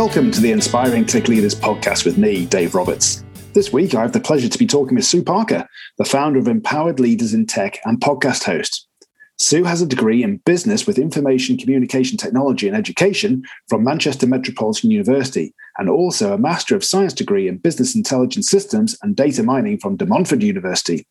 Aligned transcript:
Welcome 0.00 0.30
to 0.30 0.40
the 0.40 0.50
Inspiring 0.50 1.04
Tech 1.04 1.28
Leaders 1.28 1.54
podcast 1.54 2.06
with 2.06 2.16
me, 2.16 2.46
Dave 2.46 2.74
Roberts. 2.74 3.22
This 3.52 3.70
week, 3.70 3.94
I 3.94 4.00
have 4.00 4.14
the 4.14 4.18
pleasure 4.18 4.48
to 4.48 4.58
be 4.58 4.66
talking 4.66 4.94
with 4.94 5.04
Sue 5.04 5.22
Parker, 5.22 5.68
the 5.98 6.06
founder 6.06 6.38
of 6.38 6.48
Empowered 6.48 6.98
Leaders 6.98 7.34
in 7.34 7.44
Tech 7.44 7.78
and 7.84 8.00
podcast 8.00 8.44
host. 8.44 8.88
Sue 9.38 9.62
has 9.64 9.82
a 9.82 9.86
degree 9.86 10.22
in 10.22 10.38
business 10.46 10.86
with 10.86 10.98
information 10.98 11.58
communication 11.58 12.16
technology 12.16 12.66
and 12.66 12.74
education 12.74 13.42
from 13.68 13.84
Manchester 13.84 14.26
Metropolitan 14.26 14.90
University, 14.90 15.54
and 15.76 15.90
also 15.90 16.32
a 16.32 16.38
Master 16.38 16.74
of 16.74 16.82
Science 16.82 17.12
degree 17.12 17.46
in 17.46 17.58
business 17.58 17.94
intelligence 17.94 18.48
systems 18.48 18.96
and 19.02 19.14
data 19.14 19.42
mining 19.42 19.76
from 19.76 19.96
De 19.96 20.06
Montfort 20.06 20.40
University. 20.40 21.06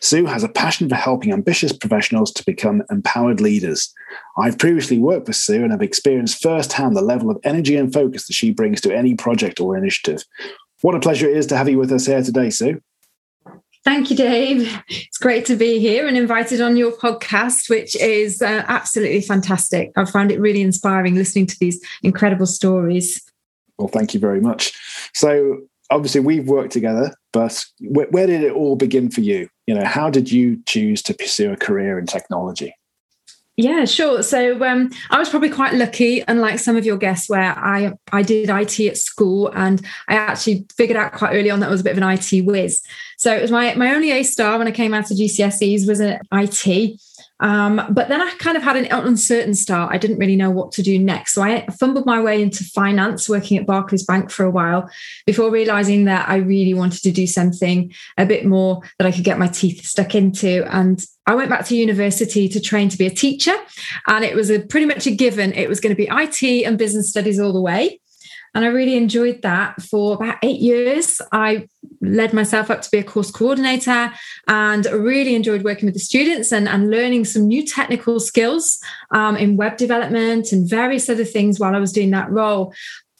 Sue 0.00 0.26
has 0.26 0.44
a 0.44 0.48
passion 0.48 0.88
for 0.88 0.94
helping 0.94 1.32
ambitious 1.32 1.72
professionals 1.72 2.32
to 2.32 2.44
become 2.44 2.82
empowered 2.90 3.40
leaders. 3.40 3.92
I've 4.38 4.58
previously 4.58 4.98
worked 4.98 5.26
with 5.26 5.36
Sue 5.36 5.62
and 5.62 5.72
have 5.72 5.82
experienced 5.82 6.42
firsthand 6.42 6.96
the 6.96 7.02
level 7.02 7.30
of 7.30 7.38
energy 7.44 7.76
and 7.76 7.92
focus 7.92 8.26
that 8.26 8.34
she 8.34 8.50
brings 8.50 8.80
to 8.82 8.94
any 8.94 9.14
project 9.14 9.60
or 9.60 9.76
initiative. 9.76 10.22
What 10.82 10.94
a 10.94 11.00
pleasure 11.00 11.28
it 11.28 11.36
is 11.36 11.46
to 11.48 11.56
have 11.56 11.68
you 11.68 11.78
with 11.78 11.90
us 11.92 12.06
here 12.06 12.22
today, 12.22 12.50
Sue. 12.50 12.80
Thank 13.84 14.10
you, 14.10 14.16
Dave. 14.16 14.82
It's 14.88 15.18
great 15.18 15.44
to 15.46 15.54
be 15.54 15.78
here 15.78 16.08
and 16.08 16.16
invited 16.16 16.60
on 16.60 16.76
your 16.76 16.90
podcast, 16.90 17.70
which 17.70 17.94
is 17.96 18.42
uh, 18.42 18.64
absolutely 18.66 19.20
fantastic. 19.20 19.92
I 19.96 20.04
found 20.04 20.32
it 20.32 20.40
really 20.40 20.60
inspiring 20.60 21.14
listening 21.14 21.46
to 21.46 21.56
these 21.60 21.80
incredible 22.02 22.46
stories. 22.46 23.22
Well, 23.78 23.88
thank 23.88 24.12
you 24.12 24.18
very 24.18 24.40
much. 24.40 24.72
So, 25.14 25.60
obviously, 25.88 26.20
we've 26.20 26.48
worked 26.48 26.72
together, 26.72 27.14
but 27.32 27.64
where, 27.80 28.08
where 28.10 28.26
did 28.26 28.42
it 28.42 28.52
all 28.52 28.74
begin 28.74 29.08
for 29.08 29.20
you? 29.20 29.48
You 29.66 29.74
know, 29.74 29.84
how 29.84 30.10
did 30.10 30.30
you 30.30 30.62
choose 30.66 31.02
to 31.02 31.14
pursue 31.14 31.52
a 31.52 31.56
career 31.56 31.98
in 31.98 32.06
technology? 32.06 32.74
Yeah, 33.56 33.86
sure. 33.86 34.22
So 34.22 34.62
um, 34.64 34.90
I 35.10 35.18
was 35.18 35.30
probably 35.30 35.48
quite 35.48 35.72
lucky, 35.72 36.22
unlike 36.28 36.58
some 36.58 36.76
of 36.76 36.84
your 36.84 36.98
guests, 36.98 37.30
where 37.30 37.58
I 37.58 37.94
I 38.12 38.22
did 38.22 38.50
IT 38.50 38.80
at 38.80 38.98
school, 38.98 39.48
and 39.54 39.80
I 40.08 40.14
actually 40.14 40.66
figured 40.76 40.98
out 40.98 41.12
quite 41.12 41.34
early 41.34 41.50
on 41.50 41.60
that 41.60 41.68
I 41.68 41.70
was 41.70 41.80
a 41.80 41.84
bit 41.84 41.96
of 41.96 42.02
an 42.02 42.10
IT 42.10 42.44
whiz. 42.44 42.82
So 43.16 43.34
it 43.34 43.40
was 43.40 43.50
my 43.50 43.74
my 43.74 43.94
only 43.94 44.10
A 44.10 44.22
star 44.24 44.58
when 44.58 44.68
I 44.68 44.72
came 44.72 44.92
out 44.92 45.10
of 45.10 45.16
GCSEs 45.16 45.88
was 45.88 46.00
an 46.00 46.20
IT. 46.32 47.00
Um, 47.40 47.82
but 47.90 48.08
then 48.08 48.22
I 48.22 48.30
kind 48.38 48.56
of 48.56 48.62
had 48.62 48.76
an 48.76 48.86
uncertain 48.90 49.54
start. 49.54 49.92
I 49.92 49.98
didn't 49.98 50.18
really 50.18 50.36
know 50.36 50.50
what 50.50 50.72
to 50.72 50.82
do 50.82 50.98
next. 50.98 51.34
So 51.34 51.42
I 51.42 51.66
fumbled 51.78 52.06
my 52.06 52.20
way 52.20 52.40
into 52.42 52.64
finance, 52.64 53.28
working 53.28 53.58
at 53.58 53.66
Barclays 53.66 54.04
Bank 54.04 54.30
for 54.30 54.44
a 54.44 54.50
while 54.50 54.88
before 55.26 55.50
realizing 55.50 56.04
that 56.04 56.28
I 56.28 56.36
really 56.36 56.74
wanted 56.74 57.02
to 57.02 57.12
do 57.12 57.26
something 57.26 57.92
a 58.16 58.24
bit 58.24 58.46
more 58.46 58.80
that 58.98 59.06
I 59.06 59.12
could 59.12 59.24
get 59.24 59.38
my 59.38 59.48
teeth 59.48 59.84
stuck 59.84 60.14
into. 60.14 60.64
And 60.74 61.04
I 61.26 61.34
went 61.34 61.50
back 61.50 61.66
to 61.66 61.76
university 61.76 62.48
to 62.48 62.60
train 62.60 62.88
to 62.88 62.98
be 62.98 63.06
a 63.06 63.10
teacher. 63.10 63.56
And 64.06 64.24
it 64.24 64.34
was 64.34 64.50
a 64.50 64.60
pretty 64.60 64.86
much 64.86 65.06
a 65.06 65.10
given. 65.10 65.52
It 65.52 65.68
was 65.68 65.80
going 65.80 65.94
to 65.94 65.96
be 65.96 66.08
IT 66.10 66.66
and 66.66 66.78
business 66.78 67.10
studies 67.10 67.38
all 67.38 67.52
the 67.52 67.60
way. 67.60 68.00
And 68.54 68.64
I 68.64 68.68
really 68.68 68.96
enjoyed 68.96 69.42
that 69.42 69.82
for 69.82 70.14
about 70.14 70.38
eight 70.42 70.60
years. 70.60 71.20
I 71.30 71.68
led 72.00 72.32
myself 72.32 72.70
up 72.70 72.82
to 72.82 72.90
be 72.90 72.98
a 72.98 73.04
course 73.04 73.30
coordinator 73.30 74.12
and 74.48 74.86
really 74.86 75.34
enjoyed 75.34 75.64
working 75.64 75.86
with 75.86 75.94
the 75.94 76.00
students 76.00 76.52
and, 76.52 76.68
and 76.68 76.90
learning 76.90 77.24
some 77.24 77.46
new 77.46 77.64
technical 77.64 78.20
skills 78.20 78.78
um, 79.10 79.36
in 79.36 79.56
web 79.56 79.76
development 79.76 80.52
and 80.52 80.68
various 80.68 81.08
other 81.08 81.24
things 81.24 81.58
while 81.58 81.74
I 81.74 81.78
was 81.78 81.92
doing 81.92 82.10
that 82.10 82.30
role. 82.30 82.72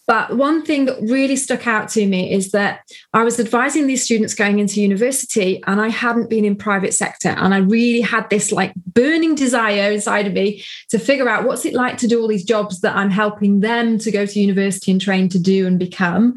But 0.06 0.36
one 0.36 0.64
thing 0.64 0.84
that 0.84 1.00
really 1.02 1.34
stuck 1.34 1.66
out 1.66 1.88
to 1.90 2.06
me 2.06 2.32
is 2.32 2.52
that 2.52 2.88
I 3.12 3.24
was 3.24 3.40
advising 3.40 3.86
these 3.88 4.04
students 4.04 4.34
going 4.34 4.60
into 4.60 4.80
university 4.80 5.60
and 5.66 5.80
I 5.80 5.88
hadn't 5.88 6.30
been 6.30 6.44
in 6.44 6.54
private 6.54 6.94
sector. 6.94 7.30
And 7.30 7.52
I 7.52 7.58
really 7.58 8.02
had 8.02 8.30
this 8.30 8.52
like 8.52 8.72
burning 8.76 9.34
desire 9.34 9.90
inside 9.90 10.28
of 10.28 10.32
me 10.32 10.64
to 10.90 11.00
figure 11.00 11.28
out 11.28 11.44
what's 11.44 11.64
it 11.64 11.74
like 11.74 11.98
to 11.98 12.06
do 12.06 12.20
all 12.20 12.28
these 12.28 12.44
jobs 12.44 12.82
that 12.82 12.94
I'm 12.94 13.10
helping 13.10 13.60
them 13.60 13.98
to 13.98 14.12
go 14.12 14.26
to 14.26 14.40
university 14.40 14.92
and 14.92 15.00
train 15.00 15.28
to 15.30 15.40
do 15.40 15.66
and 15.66 15.76
become. 15.76 16.36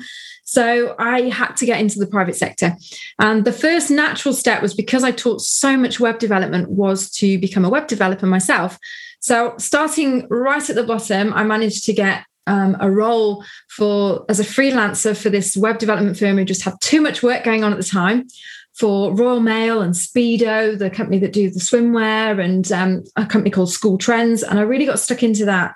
So 0.50 0.96
I 0.98 1.30
had 1.30 1.54
to 1.58 1.66
get 1.68 1.80
into 1.80 2.00
the 2.00 2.08
private 2.08 2.36
sector. 2.36 2.76
And 3.20 3.46
the 3.46 3.52
first 3.52 3.92
natural 3.92 4.34
step 4.34 4.64
was 4.64 4.74
because 4.74 5.04
I 5.04 5.12
taught 5.12 5.42
so 5.42 5.78
much 5.78 6.00
web 6.00 6.18
development 6.18 6.72
was 6.72 7.12
to 7.12 7.38
become 7.38 7.66
a 7.66 7.70
web 7.70 7.86
developer 7.86 8.26
myself. 8.26 8.80
So 9.20 9.54
starting 9.60 10.28
right 10.28 10.68
at 10.68 10.76
the 10.76 10.84
bottom, 10.84 11.34
I 11.34 11.44
managed 11.44 11.86
to 11.86 11.94
get 11.94 12.26
um, 12.48 12.76
a 12.80 12.90
role 12.90 13.46
for 13.70 14.26
as 14.28 14.40
a 14.40 14.44
freelancer 14.44 15.16
for 15.16 15.30
this 15.30 15.56
web 15.56 15.78
development 15.78 16.18
firm 16.18 16.38
who 16.38 16.46
just 16.46 16.64
had 16.64 16.82
too 16.82 17.00
much 17.00 17.22
work 17.22 17.44
going 17.44 17.64
on 17.64 17.72
at 17.72 17.78
the 17.78 17.84
time 17.84 18.28
for 18.74 19.14
Royal 19.14 19.42
Mail 19.42 19.84
and 19.84 19.94
Speedo, 19.94 20.76
the 20.80 20.90
company 20.90 21.20
that 21.20 21.34
do 21.34 21.52
the 21.52 21.60
swimwear, 21.60 22.44
and 22.44 22.72
um, 22.72 23.04
a 23.16 23.26
company 23.28 23.52
called 23.52 23.72
School 23.72 24.00
Trends. 24.00 24.42
And 24.42 24.58
I 24.58 24.64
really 24.64 24.88
got 24.88 24.98
stuck 24.98 25.22
into 25.22 25.46
that. 25.46 25.76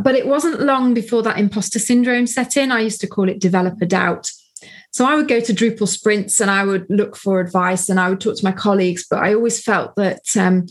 But 0.00 0.14
it 0.14 0.26
wasn't 0.26 0.60
long 0.60 0.94
before 0.94 1.22
that 1.22 1.38
imposter 1.38 1.78
syndrome 1.78 2.26
set 2.26 2.56
in. 2.56 2.72
I 2.72 2.80
used 2.80 3.00
to 3.02 3.06
call 3.06 3.28
it 3.28 3.40
developer 3.40 3.84
doubt. 3.84 4.30
So 4.92 5.04
I 5.04 5.16
would 5.16 5.28
go 5.28 5.40
to 5.40 5.52
Drupal 5.52 5.88
sprints 5.88 6.40
and 6.40 6.50
I 6.50 6.64
would 6.64 6.86
look 6.88 7.16
for 7.16 7.40
advice 7.40 7.88
and 7.88 8.00
I 8.00 8.08
would 8.08 8.20
talk 8.20 8.36
to 8.36 8.44
my 8.44 8.52
colleagues, 8.52 9.04
but 9.08 9.18
I 9.18 9.34
always 9.34 9.62
felt 9.62 9.96
that 9.96 10.22
um, 10.38 10.66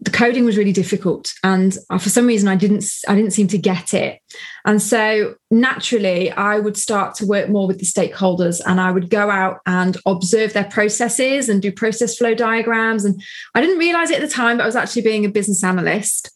the 0.00 0.10
coding 0.10 0.44
was 0.44 0.58
really 0.58 0.72
difficult 0.72 1.32
and 1.42 1.78
uh, 1.88 1.96
for 1.96 2.10
some 2.10 2.26
reason 2.26 2.48
i 2.48 2.54
didn't 2.54 2.84
i 3.08 3.14
didn't 3.14 3.30
seem 3.30 3.48
to 3.48 3.56
get 3.56 3.94
it 3.94 4.20
and 4.66 4.82
so 4.82 5.34
naturally 5.50 6.30
i 6.32 6.58
would 6.58 6.76
start 6.76 7.14
to 7.14 7.24
work 7.24 7.48
more 7.48 7.66
with 7.66 7.78
the 7.78 7.86
stakeholders 7.86 8.60
and 8.66 8.78
i 8.78 8.90
would 8.90 9.08
go 9.08 9.30
out 9.30 9.60
and 9.64 9.96
observe 10.04 10.52
their 10.52 10.64
processes 10.64 11.48
and 11.48 11.62
do 11.62 11.72
process 11.72 12.18
flow 12.18 12.34
diagrams 12.34 13.06
and 13.06 13.20
i 13.54 13.60
didn't 13.60 13.78
realize 13.78 14.10
it 14.10 14.22
at 14.22 14.28
the 14.28 14.34
time 14.34 14.58
but 14.58 14.64
i 14.64 14.66
was 14.66 14.76
actually 14.76 15.02
being 15.02 15.24
a 15.24 15.30
business 15.30 15.64
analyst 15.64 16.35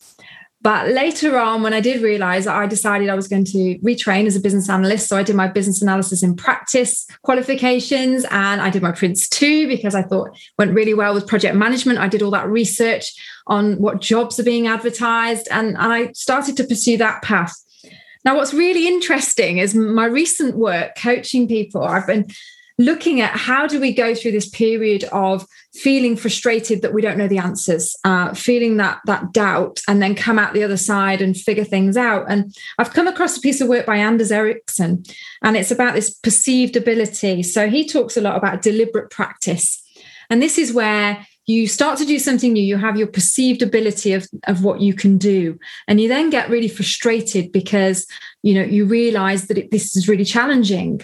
but 0.62 0.88
later 0.88 1.38
on, 1.38 1.62
when 1.62 1.72
I 1.72 1.80
did 1.80 2.02
realize 2.02 2.46
I 2.46 2.66
decided 2.66 3.08
I 3.08 3.14
was 3.14 3.28
going 3.28 3.46
to 3.46 3.78
retrain 3.78 4.26
as 4.26 4.36
a 4.36 4.40
business 4.40 4.68
analyst. 4.68 5.08
So 5.08 5.16
I 5.16 5.22
did 5.22 5.34
my 5.34 5.48
business 5.48 5.80
analysis 5.80 6.22
in 6.22 6.36
practice 6.36 7.06
qualifications 7.22 8.26
and 8.30 8.60
I 8.60 8.68
did 8.68 8.82
my 8.82 8.92
Prince 8.92 9.26
2 9.30 9.68
because 9.68 9.94
I 9.94 10.02
thought 10.02 10.36
went 10.58 10.74
really 10.74 10.92
well 10.92 11.14
with 11.14 11.26
project 11.26 11.56
management. 11.56 11.98
I 11.98 12.08
did 12.08 12.20
all 12.20 12.30
that 12.32 12.46
research 12.46 13.10
on 13.46 13.80
what 13.80 14.02
jobs 14.02 14.38
are 14.38 14.44
being 14.44 14.66
advertised 14.66 15.48
and, 15.50 15.68
and 15.78 15.92
I 15.92 16.12
started 16.12 16.58
to 16.58 16.64
pursue 16.64 16.98
that 16.98 17.22
path. 17.22 17.54
Now, 18.22 18.36
what's 18.36 18.52
really 18.52 18.86
interesting 18.86 19.58
is 19.58 19.74
my 19.74 20.04
recent 20.04 20.56
work 20.56 20.94
coaching 20.94 21.48
people. 21.48 21.82
I've 21.82 22.06
been 22.06 22.26
looking 22.80 23.20
at 23.20 23.36
how 23.36 23.66
do 23.66 23.78
we 23.78 23.92
go 23.92 24.14
through 24.14 24.32
this 24.32 24.48
period 24.48 25.04
of 25.12 25.46
feeling 25.74 26.16
frustrated 26.16 26.80
that 26.80 26.94
we 26.94 27.02
don't 27.02 27.18
know 27.18 27.28
the 27.28 27.38
answers 27.38 27.94
uh, 28.04 28.32
feeling 28.32 28.78
that 28.78 29.00
that 29.04 29.32
doubt 29.32 29.80
and 29.86 30.02
then 30.02 30.14
come 30.14 30.38
out 30.38 30.54
the 30.54 30.64
other 30.64 30.78
side 30.78 31.20
and 31.20 31.36
figure 31.36 31.64
things 31.64 31.96
out. 31.96 32.24
And 32.28 32.54
i've 32.78 32.94
come 32.94 33.06
across 33.06 33.36
a 33.36 33.40
piece 33.40 33.60
of 33.60 33.68
work 33.68 33.84
by 33.84 33.98
anders 33.98 34.32
ericsson 34.32 35.04
and 35.42 35.56
it's 35.56 35.70
about 35.70 35.94
this 35.94 36.10
perceived 36.10 36.76
ability. 36.76 37.42
So 37.42 37.68
he 37.68 37.86
talks 37.86 38.16
a 38.16 38.22
lot 38.22 38.36
about 38.36 38.62
deliberate 38.62 39.10
practice. 39.10 39.82
And 40.30 40.40
this 40.40 40.56
is 40.58 40.72
where 40.72 41.26
you 41.46 41.66
start 41.66 41.98
to 41.98 42.06
do 42.06 42.18
something 42.18 42.52
new. 42.52 42.62
You 42.62 42.76
have 42.76 42.96
your 42.96 43.08
perceived 43.08 43.60
ability 43.60 44.12
of, 44.12 44.28
of 44.46 44.62
what 44.62 44.80
you 44.80 44.94
can 44.94 45.18
do. 45.18 45.58
And 45.88 46.00
you 46.00 46.08
then 46.08 46.30
get 46.30 46.48
really 46.48 46.68
frustrated 46.68 47.52
because 47.52 48.06
you 48.42 48.54
know 48.54 48.62
you 48.62 48.86
realize 48.86 49.48
that 49.48 49.58
it, 49.58 49.70
this 49.70 49.96
is 49.96 50.08
really 50.08 50.24
challenging 50.24 51.02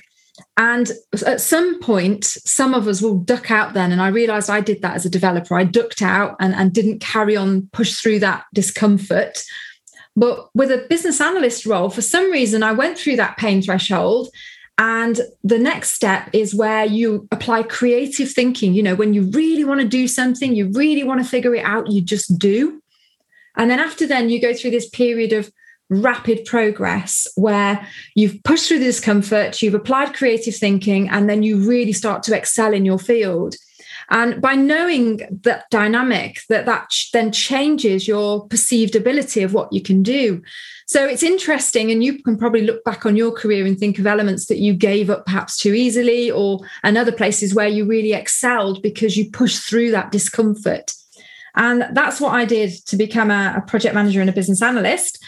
and 0.56 0.90
at 1.26 1.40
some 1.40 1.80
point, 1.80 2.24
some 2.24 2.72
of 2.72 2.88
us 2.88 3.02
will 3.02 3.18
duck 3.18 3.50
out 3.50 3.74
then. 3.74 3.92
And 3.92 4.00
I 4.00 4.08
realized 4.08 4.48
I 4.48 4.62
did 4.62 4.80
that 4.80 4.96
as 4.96 5.04
a 5.04 5.10
developer. 5.10 5.54
I 5.54 5.64
ducked 5.64 6.00
out 6.00 6.36
and, 6.40 6.54
and 6.54 6.72
didn't 6.72 7.00
carry 7.00 7.36
on, 7.36 7.68
push 7.72 8.00
through 8.00 8.20
that 8.20 8.46
discomfort. 8.54 9.42
But 10.16 10.48
with 10.54 10.70
a 10.70 10.86
business 10.88 11.20
analyst 11.20 11.66
role, 11.66 11.90
for 11.90 12.00
some 12.00 12.30
reason, 12.30 12.62
I 12.62 12.72
went 12.72 12.96
through 12.98 13.16
that 13.16 13.36
pain 13.36 13.60
threshold. 13.60 14.30
And 14.78 15.20
the 15.44 15.58
next 15.58 15.92
step 15.92 16.30
is 16.32 16.54
where 16.54 16.86
you 16.86 17.28
apply 17.32 17.64
creative 17.64 18.30
thinking. 18.30 18.72
You 18.72 18.82
know, 18.82 18.94
when 18.94 19.12
you 19.12 19.24
really 19.30 19.64
want 19.64 19.82
to 19.82 19.88
do 19.88 20.08
something, 20.08 20.54
you 20.54 20.70
really 20.72 21.04
want 21.04 21.22
to 21.22 21.28
figure 21.28 21.54
it 21.54 21.64
out, 21.64 21.90
you 21.90 22.00
just 22.00 22.38
do. 22.38 22.82
And 23.56 23.70
then 23.70 23.78
after 23.78 24.06
then, 24.06 24.30
you 24.30 24.40
go 24.40 24.54
through 24.54 24.70
this 24.70 24.88
period 24.88 25.32
of 25.34 25.50
rapid 25.88 26.44
progress 26.44 27.26
where 27.36 27.86
you've 28.14 28.42
pushed 28.42 28.68
through 28.68 28.80
the 28.80 28.86
discomfort, 28.86 29.62
you've 29.62 29.74
applied 29.74 30.14
creative 30.14 30.56
thinking, 30.56 31.08
and 31.08 31.28
then 31.28 31.42
you 31.42 31.58
really 31.58 31.92
start 31.92 32.22
to 32.24 32.36
excel 32.36 32.72
in 32.72 32.84
your 32.84 32.98
field. 32.98 33.54
And 34.08 34.40
by 34.40 34.54
knowing 34.54 35.40
that 35.42 35.68
dynamic, 35.70 36.40
that 36.48 36.66
that 36.66 36.90
then 37.12 37.32
changes 37.32 38.06
your 38.06 38.46
perceived 38.46 38.94
ability 38.94 39.42
of 39.42 39.52
what 39.52 39.72
you 39.72 39.80
can 39.80 40.02
do. 40.02 40.42
So 40.86 41.04
it's 41.04 41.24
interesting, 41.24 41.90
and 41.90 42.04
you 42.04 42.22
can 42.22 42.36
probably 42.36 42.62
look 42.62 42.84
back 42.84 43.04
on 43.04 43.16
your 43.16 43.32
career 43.32 43.66
and 43.66 43.76
think 43.76 43.98
of 43.98 44.06
elements 44.06 44.46
that 44.46 44.58
you 44.58 44.74
gave 44.74 45.10
up 45.10 45.26
perhaps 45.26 45.56
too 45.56 45.74
easily, 45.74 46.30
or 46.30 46.60
and 46.84 46.96
other 46.96 47.10
places 47.10 47.54
where 47.54 47.66
you 47.66 47.84
really 47.84 48.12
excelled 48.12 48.82
because 48.82 49.16
you 49.16 49.30
pushed 49.30 49.68
through 49.68 49.90
that 49.90 50.12
discomfort. 50.12 50.92
And 51.56 51.86
that's 51.92 52.20
what 52.20 52.34
I 52.34 52.44
did 52.44 52.70
to 52.86 52.96
become 52.96 53.30
a, 53.30 53.54
a 53.56 53.60
project 53.62 53.94
manager 53.94 54.20
and 54.20 54.30
a 54.30 54.32
business 54.32 54.62
analyst. 54.62 55.24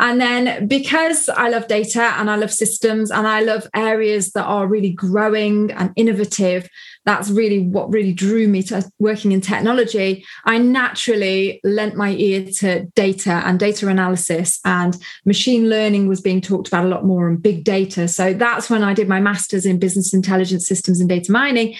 And 0.00 0.18
then 0.18 0.66
because 0.66 1.28
I 1.28 1.50
love 1.50 1.68
data 1.68 2.02
and 2.16 2.30
I 2.30 2.36
love 2.36 2.50
systems 2.50 3.10
and 3.10 3.28
I 3.28 3.42
love 3.42 3.68
areas 3.76 4.32
that 4.32 4.44
are 4.44 4.66
really 4.66 4.90
growing 4.90 5.70
and 5.72 5.92
innovative, 5.94 6.68
that's 7.04 7.30
really 7.30 7.60
what 7.60 7.92
really 7.92 8.14
drew 8.14 8.48
me 8.48 8.62
to 8.64 8.90
working 8.98 9.32
in 9.32 9.42
technology. 9.42 10.24
I 10.46 10.56
naturally 10.56 11.60
lent 11.64 11.96
my 11.96 12.12
ear 12.12 12.46
to 12.60 12.86
data 12.94 13.42
and 13.44 13.60
data 13.60 13.88
analysis, 13.88 14.58
and 14.64 14.96
machine 15.26 15.68
learning 15.68 16.08
was 16.08 16.22
being 16.22 16.40
talked 16.40 16.68
about 16.68 16.86
a 16.86 16.88
lot 16.88 17.04
more 17.04 17.28
and 17.28 17.42
big 17.42 17.64
data. 17.64 18.08
So 18.08 18.32
that's 18.32 18.70
when 18.70 18.82
I 18.82 18.94
did 18.94 19.06
my 19.08 19.20
master's 19.20 19.66
in 19.66 19.78
business 19.78 20.14
intelligence 20.14 20.66
systems 20.66 21.00
and 21.00 21.08
data 21.08 21.30
mining. 21.30 21.76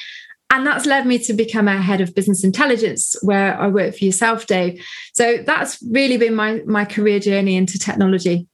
And 0.50 0.66
that's 0.66 0.84
led 0.84 1.06
me 1.06 1.18
to 1.20 1.32
become 1.32 1.68
a 1.68 1.80
head 1.80 2.00
of 2.00 2.14
business 2.14 2.42
intelligence, 2.42 3.16
where 3.22 3.58
I 3.58 3.68
work 3.68 3.94
for 3.96 4.04
yourself, 4.04 4.46
Dave. 4.46 4.84
So 5.14 5.38
that's 5.38 5.80
really 5.90 6.16
been 6.16 6.34
my 6.34 6.62
my 6.66 6.84
career 6.84 7.20
journey 7.20 7.56
into 7.56 7.78
technology. 7.78 8.48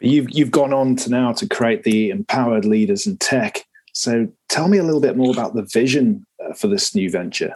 You've 0.00 0.30
you've 0.30 0.50
gone 0.50 0.72
on 0.72 0.96
to 0.96 1.10
now 1.10 1.32
to 1.32 1.48
create 1.48 1.84
the 1.84 2.10
empowered 2.10 2.64
leaders 2.64 3.06
in 3.06 3.16
tech. 3.16 3.64
So 3.94 4.28
tell 4.48 4.68
me 4.68 4.78
a 4.78 4.84
little 4.84 5.00
bit 5.00 5.16
more 5.16 5.32
about 5.32 5.54
the 5.54 5.62
vision 5.72 6.24
uh, 6.44 6.52
for 6.52 6.68
this 6.68 6.94
new 6.94 7.10
venture. 7.10 7.54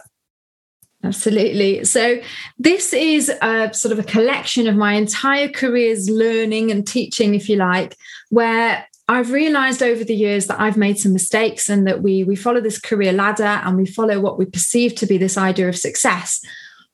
Absolutely. 1.03 1.83
So, 1.83 2.21
this 2.57 2.93
is 2.93 3.29
a 3.41 3.73
sort 3.73 3.91
of 3.91 3.99
a 3.99 4.03
collection 4.03 4.67
of 4.67 4.75
my 4.75 4.93
entire 4.93 5.49
career's 5.49 6.09
learning 6.09 6.71
and 6.71 6.87
teaching, 6.87 7.35
if 7.35 7.49
you 7.49 7.57
like, 7.57 7.97
where 8.29 8.87
I've 9.07 9.31
realized 9.31 9.83
over 9.83 10.03
the 10.03 10.15
years 10.15 10.47
that 10.47 10.61
I've 10.61 10.77
made 10.77 10.97
some 10.97 11.11
mistakes 11.11 11.69
and 11.69 11.85
that 11.87 12.01
we 12.01 12.23
we 12.23 12.35
follow 12.35 12.61
this 12.61 12.79
career 12.79 13.11
ladder 13.11 13.43
and 13.43 13.77
we 13.77 13.85
follow 13.85 14.19
what 14.19 14.37
we 14.37 14.45
perceive 14.45 14.95
to 14.95 15.05
be 15.05 15.17
this 15.17 15.37
idea 15.37 15.67
of 15.67 15.77
success. 15.77 16.43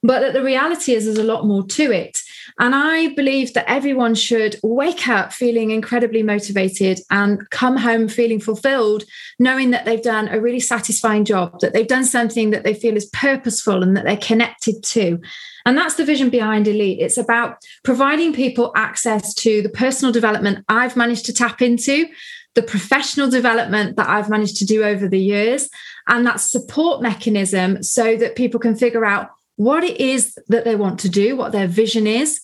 But 0.01 0.21
that 0.21 0.33
the 0.33 0.43
reality 0.43 0.93
is 0.93 1.05
there's 1.05 1.17
a 1.17 1.23
lot 1.23 1.45
more 1.45 1.65
to 1.65 1.91
it. 1.91 2.17
And 2.57 2.73
I 2.73 3.13
believe 3.13 3.53
that 3.53 3.69
everyone 3.69 4.15
should 4.15 4.55
wake 4.63 5.07
up 5.09 5.33
feeling 5.33 5.71
incredibly 5.71 6.23
motivated 6.23 7.01
and 7.11 7.47
come 7.49 7.75
home 7.75 8.07
feeling 8.07 8.39
fulfilled, 8.39 9.03
knowing 9.39 9.71
that 9.71 9.85
they've 9.85 10.01
done 10.01 10.29
a 10.29 10.39
really 10.39 10.61
satisfying 10.61 11.25
job, 11.25 11.59
that 11.59 11.73
they've 11.73 11.85
done 11.87 12.05
something 12.05 12.51
that 12.51 12.63
they 12.63 12.73
feel 12.73 12.95
is 12.95 13.07
purposeful 13.07 13.83
and 13.83 13.95
that 13.97 14.05
they're 14.05 14.17
connected 14.17 14.81
to. 14.83 15.19
And 15.69 15.77
that's 15.77 15.93
the 15.93 16.03
vision 16.03 16.31
behind 16.31 16.67
Elite. 16.67 16.97
It's 16.99 17.19
about 17.19 17.63
providing 17.83 18.33
people 18.33 18.71
access 18.75 19.35
to 19.35 19.61
the 19.61 19.69
personal 19.69 20.11
development 20.11 20.65
I've 20.67 20.97
managed 20.97 21.27
to 21.27 21.33
tap 21.33 21.61
into, 21.61 22.07
the 22.55 22.63
professional 22.63 23.29
development 23.29 23.95
that 23.97 24.09
I've 24.09 24.31
managed 24.31 24.57
to 24.57 24.65
do 24.65 24.83
over 24.83 25.07
the 25.07 25.19
years, 25.19 25.69
and 26.07 26.25
that 26.25 26.39
support 26.39 27.03
mechanism 27.03 27.83
so 27.83 28.17
that 28.17 28.35
people 28.35 28.59
can 28.59 28.75
figure 28.75 29.05
out 29.05 29.29
what 29.57 29.83
it 29.83 30.01
is 30.01 30.35
that 30.47 30.65
they 30.65 30.75
want 30.75 30.99
to 31.01 31.09
do, 31.09 31.35
what 31.35 31.51
their 31.51 31.67
vision 31.67 32.07
is, 32.07 32.41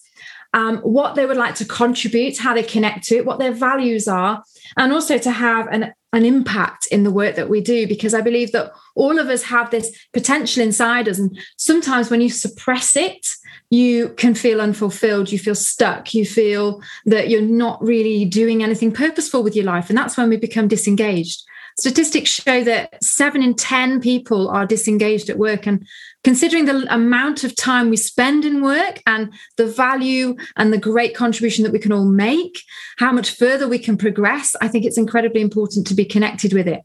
um, 0.54 0.78
what 0.82 1.16
they 1.16 1.26
would 1.26 1.36
like 1.36 1.56
to 1.56 1.66
contribute, 1.66 2.38
how 2.38 2.54
they 2.54 2.62
connect 2.62 3.06
to 3.06 3.16
it, 3.16 3.26
what 3.26 3.40
their 3.40 3.54
values 3.54 4.08
are, 4.08 4.44
and 4.78 4.94
also 4.94 5.18
to 5.18 5.32
have 5.32 5.66
an, 5.72 5.96
an 6.16 6.26
impact 6.26 6.88
in 6.88 7.04
the 7.04 7.12
work 7.12 7.36
that 7.36 7.50
we 7.50 7.62
do. 7.62 7.88
Because 7.88 8.14
I 8.14 8.22
believe 8.22 8.52
that 8.54 8.72
all 8.96 9.20
of 9.20 9.28
us 9.28 9.44
have 9.44 9.72
this 9.72 9.96
potential 10.14 10.64
inside 10.64 11.08
us. 11.08 11.20
And 11.20 11.38
sometimes 11.58 12.10
when 12.10 12.22
you 12.22 12.30
suppress 12.30 12.96
it, 12.96 13.28
you 13.70 14.10
can 14.10 14.36
feel 14.36 14.62
unfulfilled, 14.62 15.32
you 15.32 15.40
feel 15.40 15.56
stuck, 15.56 16.14
you 16.14 16.26
feel 16.26 16.82
that 17.06 17.30
you're 17.30 17.42
not 17.42 17.82
really 17.84 18.26
doing 18.26 18.64
anything 18.64 18.92
purposeful 18.92 19.44
with 19.44 19.56
your 19.56 19.66
life. 19.66 19.90
And 19.90 19.98
that's 19.98 20.18
when 20.18 20.30
we 20.30 20.38
become 20.38 20.68
disengaged. 20.68 21.44
Statistics 21.78 22.30
show 22.30 22.64
that 22.64 23.04
seven 23.04 23.44
in 23.44 23.54
10 23.54 24.00
people 24.00 24.48
are 24.48 24.66
disengaged 24.66 25.30
at 25.30 25.38
work. 25.38 25.68
And 25.68 25.86
considering 26.26 26.66
the 26.66 26.92
amount 26.92 27.44
of 27.44 27.56
time 27.56 27.92
we 27.92 27.96
spend 27.96 28.44
in 28.46 28.64
work 28.64 29.00
and 29.06 29.32
the 29.58 29.68
value 29.68 30.36
and 30.58 30.74
the 30.74 30.78
great 30.78 31.16
contribution 31.16 31.64
that 31.64 31.72
we 31.72 31.78
can 31.78 31.92
all 31.92 32.04
make, 32.04 32.64
how 32.98 33.12
much 33.12 33.30
further 33.30 33.68
we 33.68 33.78
can 33.78 33.96
progress, 33.96 34.56
I 34.60 34.68
think 34.68 34.86
it's 34.86 34.98
incredibly 34.98 35.40
important 35.40 35.86
to 35.86 35.94
be 35.94 36.04
connected 36.04 36.52
with 36.52 36.68
it. 36.68 36.82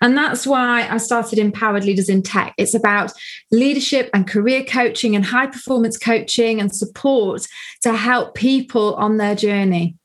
And 0.00 0.16
that's 0.16 0.46
why 0.46 0.86
I 0.88 0.98
started 0.98 1.40
Empowered 1.40 1.82
Leaders 1.82 2.08
in 2.08 2.22
Tech. 2.22 2.54
It's 2.56 2.72
about 2.72 3.12
leadership 3.50 4.10
and 4.14 4.28
career 4.28 4.62
coaching 4.62 5.16
and 5.16 5.24
high 5.24 5.48
performance 5.48 5.98
coaching 5.98 6.60
and 6.60 6.72
support 6.72 7.48
to 7.82 7.96
help 7.96 8.36
people 8.36 8.94
on 8.94 9.16
their 9.16 9.34
journey. 9.34 9.96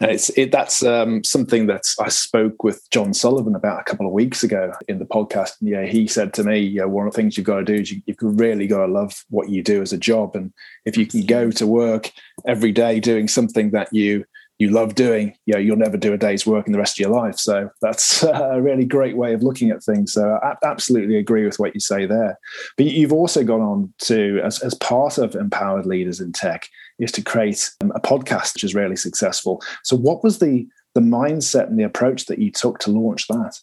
It's 0.00 0.30
it, 0.30 0.50
that's 0.50 0.82
um, 0.82 1.22
something 1.24 1.66
that 1.66 1.84
I 2.00 2.08
spoke 2.08 2.64
with 2.64 2.88
John 2.90 3.12
Sullivan 3.12 3.54
about 3.54 3.80
a 3.80 3.84
couple 3.84 4.06
of 4.06 4.12
weeks 4.12 4.42
ago 4.42 4.72
in 4.88 4.98
the 4.98 5.04
podcast. 5.04 5.60
And 5.60 5.68
yeah, 5.68 5.84
he 5.84 6.06
said 6.06 6.32
to 6.34 6.44
me, 6.44 6.58
yeah, 6.58 6.84
one 6.84 7.06
of 7.06 7.12
the 7.12 7.16
things 7.16 7.36
you've 7.36 7.46
got 7.46 7.58
to 7.58 7.64
do 7.64 7.74
is 7.74 7.92
you, 7.92 8.02
you've 8.06 8.16
really 8.20 8.66
got 8.66 8.86
to 8.86 8.92
love 8.92 9.24
what 9.28 9.50
you 9.50 9.62
do 9.62 9.82
as 9.82 9.92
a 9.92 9.98
job. 9.98 10.34
And 10.34 10.52
if 10.84 10.96
you 10.96 11.06
can 11.06 11.26
go 11.26 11.50
to 11.50 11.66
work 11.66 12.10
every 12.46 12.72
day 12.72 13.00
doing 13.00 13.28
something 13.28 13.70
that 13.70 13.92
you 13.92 14.24
you 14.62 14.70
love 14.70 14.94
doing, 14.94 15.36
you 15.44 15.54
know, 15.54 15.58
you'll 15.58 15.76
never 15.76 15.96
do 15.96 16.12
a 16.12 16.18
day's 16.18 16.46
work 16.46 16.66
in 16.66 16.72
the 16.72 16.78
rest 16.78 16.94
of 16.94 17.00
your 17.00 17.10
life. 17.10 17.36
So 17.36 17.68
that's 17.80 18.22
a 18.22 18.60
really 18.60 18.84
great 18.84 19.16
way 19.16 19.34
of 19.34 19.42
looking 19.42 19.70
at 19.70 19.82
things. 19.82 20.12
So 20.12 20.38
I 20.40 20.54
absolutely 20.62 21.16
agree 21.16 21.44
with 21.44 21.58
what 21.58 21.74
you 21.74 21.80
say 21.80 22.06
there. 22.06 22.38
But 22.76 22.86
you've 22.86 23.12
also 23.12 23.42
gone 23.42 23.60
on 23.60 23.92
to, 24.02 24.40
as, 24.44 24.60
as 24.62 24.74
part 24.74 25.18
of 25.18 25.34
Empowered 25.34 25.86
Leaders 25.86 26.20
in 26.20 26.32
Tech, 26.32 26.68
is 26.98 27.12
to 27.12 27.22
create 27.22 27.70
um, 27.80 27.92
a 27.94 28.00
podcast 28.00 28.54
which 28.54 28.64
is 28.64 28.74
really 28.74 28.96
successful. 28.96 29.62
So 29.82 29.96
what 29.96 30.22
was 30.22 30.38
the 30.38 30.66
the 30.94 31.00
mindset 31.00 31.68
and 31.68 31.78
the 31.78 31.84
approach 31.84 32.26
that 32.26 32.38
you 32.38 32.50
took 32.50 32.78
to 32.80 32.90
launch 32.90 33.26
that? 33.28 33.58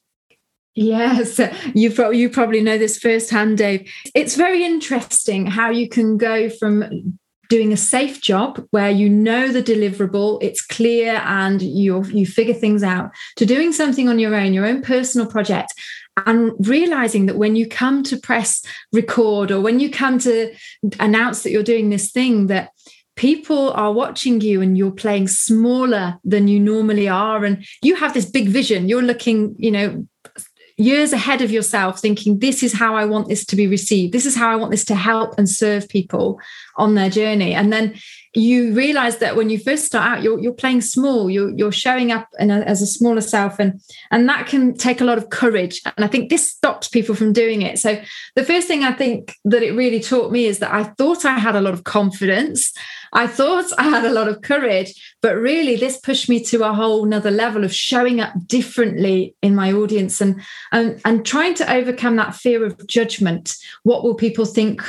Yes, 0.76 1.40
you 1.74 2.12
you 2.12 2.30
probably 2.30 2.62
know 2.62 2.78
this 2.78 2.98
firsthand, 2.98 3.58
Dave. 3.58 3.92
It's 4.16 4.36
very 4.36 4.64
interesting 4.64 5.46
how 5.46 5.70
you 5.72 5.90
can 5.90 6.18
go 6.18 6.50
from 6.50 7.20
doing 7.50 7.74
a 7.74 7.78
safe 7.78 8.22
job 8.22 8.64
where 8.70 8.92
you 8.92 9.10
know 9.10 9.52
the 9.52 9.64
deliverable, 9.64 10.38
it's 10.42 10.66
clear, 10.66 11.22
and 11.26 11.62
you 11.62 12.06
you 12.06 12.26
figure 12.26 12.54
things 12.54 12.84
out, 12.84 13.12
to 13.36 13.46
doing 13.46 13.74
something 13.74 14.08
on 14.08 14.20
your 14.20 14.36
own, 14.36 14.54
your 14.54 14.66
own 14.66 14.82
personal 14.82 15.28
project, 15.28 15.74
and 16.26 16.52
realizing 16.60 17.26
that 17.26 17.38
when 17.38 17.56
you 17.56 17.68
come 17.68 18.04
to 18.04 18.18
press 18.18 18.64
record 18.94 19.52
or 19.52 19.60
when 19.62 19.80
you 19.80 19.90
come 19.90 20.20
to 20.20 20.54
announce 21.00 21.44
that 21.44 21.52
you're 21.52 21.64
doing 21.64 21.90
this 21.90 22.12
thing, 22.12 22.48
that 22.48 22.70
people 23.20 23.72
are 23.74 23.92
watching 23.92 24.40
you 24.40 24.62
and 24.62 24.78
you're 24.78 24.92
playing 24.92 25.28
smaller 25.28 26.18
than 26.24 26.48
you 26.48 26.58
normally 26.58 27.10
are. 27.10 27.44
And 27.44 27.66
you 27.84 27.96
have 27.96 28.14
this 28.14 28.24
big 28.24 28.48
vision. 28.48 28.88
You're 28.88 29.02
looking 29.02 29.56
you 29.60 29.72
know 29.72 30.08
years 30.78 31.12
ahead 31.12 31.42
of 31.42 31.52
yourself 31.52 32.00
thinking 32.00 32.40
this 32.40 32.64
is 32.64 32.72
how 32.72 32.96
i 32.96 33.04
want 33.04 33.28
this 33.28 33.46
to 33.46 33.58
be 33.58 33.68
received. 33.68 34.14
This 34.14 34.26
is 34.26 34.38
how 34.38 34.50
i 34.50 34.56
want 34.56 34.72
this 34.72 34.86
to 34.86 34.96
help 34.96 35.38
and 35.38 35.50
serve 35.50 35.90
people 35.90 36.40
on 36.80 36.96
their 36.96 37.10
journey. 37.10 37.54
And 37.54 37.72
then 37.72 37.94
you 38.36 38.74
realize 38.74 39.18
that 39.18 39.36
when 39.36 39.50
you 39.50 39.58
first 39.58 39.86
start 39.86 40.18
out 40.18 40.24
you're, 40.24 40.40
you're 40.40 40.54
playing 40.54 40.82
small 40.82 41.32
you're, 41.32 41.50
you're 41.58 41.72
showing 41.72 42.12
up 42.12 42.28
a, 42.40 42.44
as 42.44 42.82
a 42.82 42.88
smaller 42.88 43.22
self 43.22 43.58
and 43.58 43.82
and 44.12 44.30
that 44.30 44.46
can 44.46 44.76
take 44.78 45.02
a 45.02 45.04
lot 45.04 45.18
of 45.18 45.30
courage. 45.30 45.82
And 45.98 46.06
i 46.06 46.08
think 46.08 46.30
this 46.30 46.48
stops 46.48 46.88
people 46.88 47.16
from 47.16 47.34
doing 47.34 47.62
it. 47.64 47.80
So 47.80 48.02
the 48.36 48.46
first 48.46 48.68
thing 48.68 48.84
i 48.84 48.92
think 48.92 49.36
that 49.46 49.64
it 49.64 49.72
really 49.72 50.00
taught 50.00 50.32
me 50.32 50.46
is 50.46 50.60
that 50.60 50.74
i 50.74 50.84
thought 50.84 51.26
i 51.26 51.40
had 51.40 51.56
a 51.56 51.62
lot 51.62 51.74
of 51.74 51.84
confidence. 51.84 52.72
I 53.12 53.26
thought 53.26 53.66
i 53.80 53.84
had 53.84 54.06
a 54.06 54.14
lot 54.14 54.28
of 54.28 54.44
courage 54.44 54.94
but 55.22 55.36
really 55.36 55.76
this 55.76 56.00
pushed 56.00 56.30
me 56.30 56.44
to 56.46 56.64
a 56.64 56.74
whole 56.74 57.06
nother 57.06 57.32
level 57.32 57.64
of 57.64 57.74
showing 57.74 58.22
up 58.22 58.34
differently 58.46 59.34
in 59.42 59.56
my 59.56 59.72
audience 59.72 60.22
and 60.22 60.40
and, 60.72 61.02
and 61.04 61.26
trying 61.26 61.56
to 61.56 61.74
overcome 61.74 62.16
that 62.18 62.36
fear 62.36 62.64
of 62.64 62.86
judgment. 62.86 63.56
What 63.82 64.04
will 64.04 64.16
people 64.16 64.46
think 64.46 64.84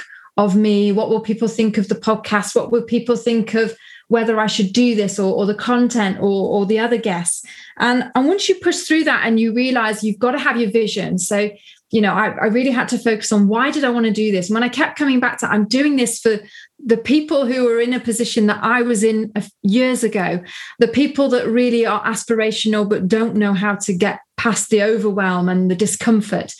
of 0.44 0.56
me? 0.56 0.90
What 0.90 1.10
will 1.10 1.20
people 1.20 1.48
think 1.48 1.76
of 1.78 1.88
the 1.88 1.94
podcast? 1.94 2.56
What 2.56 2.72
will 2.72 2.82
people 2.82 3.16
think 3.16 3.54
of 3.54 3.76
whether 4.08 4.40
I 4.40 4.46
should 4.46 4.72
do 4.72 4.94
this 4.94 5.18
or, 5.18 5.32
or 5.32 5.46
the 5.46 5.54
content 5.54 6.18
or, 6.18 6.48
or 6.48 6.66
the 6.66 6.78
other 6.78 6.96
guests? 6.96 7.44
And, 7.78 8.10
and 8.14 8.26
once 8.26 8.48
you 8.48 8.54
push 8.56 8.80
through 8.80 9.04
that 9.04 9.26
and 9.26 9.38
you 9.38 9.52
realize 9.52 10.02
you've 10.02 10.18
got 10.18 10.32
to 10.32 10.38
have 10.38 10.58
your 10.58 10.70
vision. 10.70 11.18
So, 11.18 11.50
you 11.90 12.00
know, 12.00 12.14
I, 12.14 12.28
I 12.28 12.46
really 12.46 12.70
had 12.70 12.88
to 12.88 12.98
focus 12.98 13.32
on 13.32 13.48
why 13.48 13.70
did 13.70 13.84
I 13.84 13.90
want 13.90 14.06
to 14.06 14.12
do 14.12 14.32
this? 14.32 14.48
And 14.48 14.54
when 14.54 14.62
I 14.62 14.68
kept 14.68 14.98
coming 14.98 15.20
back 15.20 15.38
to, 15.38 15.50
I'm 15.50 15.66
doing 15.66 15.96
this 15.96 16.20
for 16.20 16.38
the 16.84 16.96
people 16.96 17.46
who 17.46 17.68
are 17.68 17.80
in 17.80 17.92
a 17.92 18.00
position 18.00 18.46
that 18.46 18.62
I 18.62 18.80
was 18.82 19.04
in 19.04 19.32
years 19.62 20.02
ago, 20.02 20.42
the 20.78 20.88
people 20.88 21.28
that 21.30 21.46
really 21.46 21.84
are 21.84 22.02
aspirational 22.04 22.88
but 22.88 23.08
don't 23.08 23.36
know 23.36 23.52
how 23.52 23.74
to 23.74 23.92
get 23.92 24.20
past 24.38 24.70
the 24.70 24.82
overwhelm 24.82 25.48
and 25.50 25.70
the 25.70 25.74
discomfort 25.74 26.54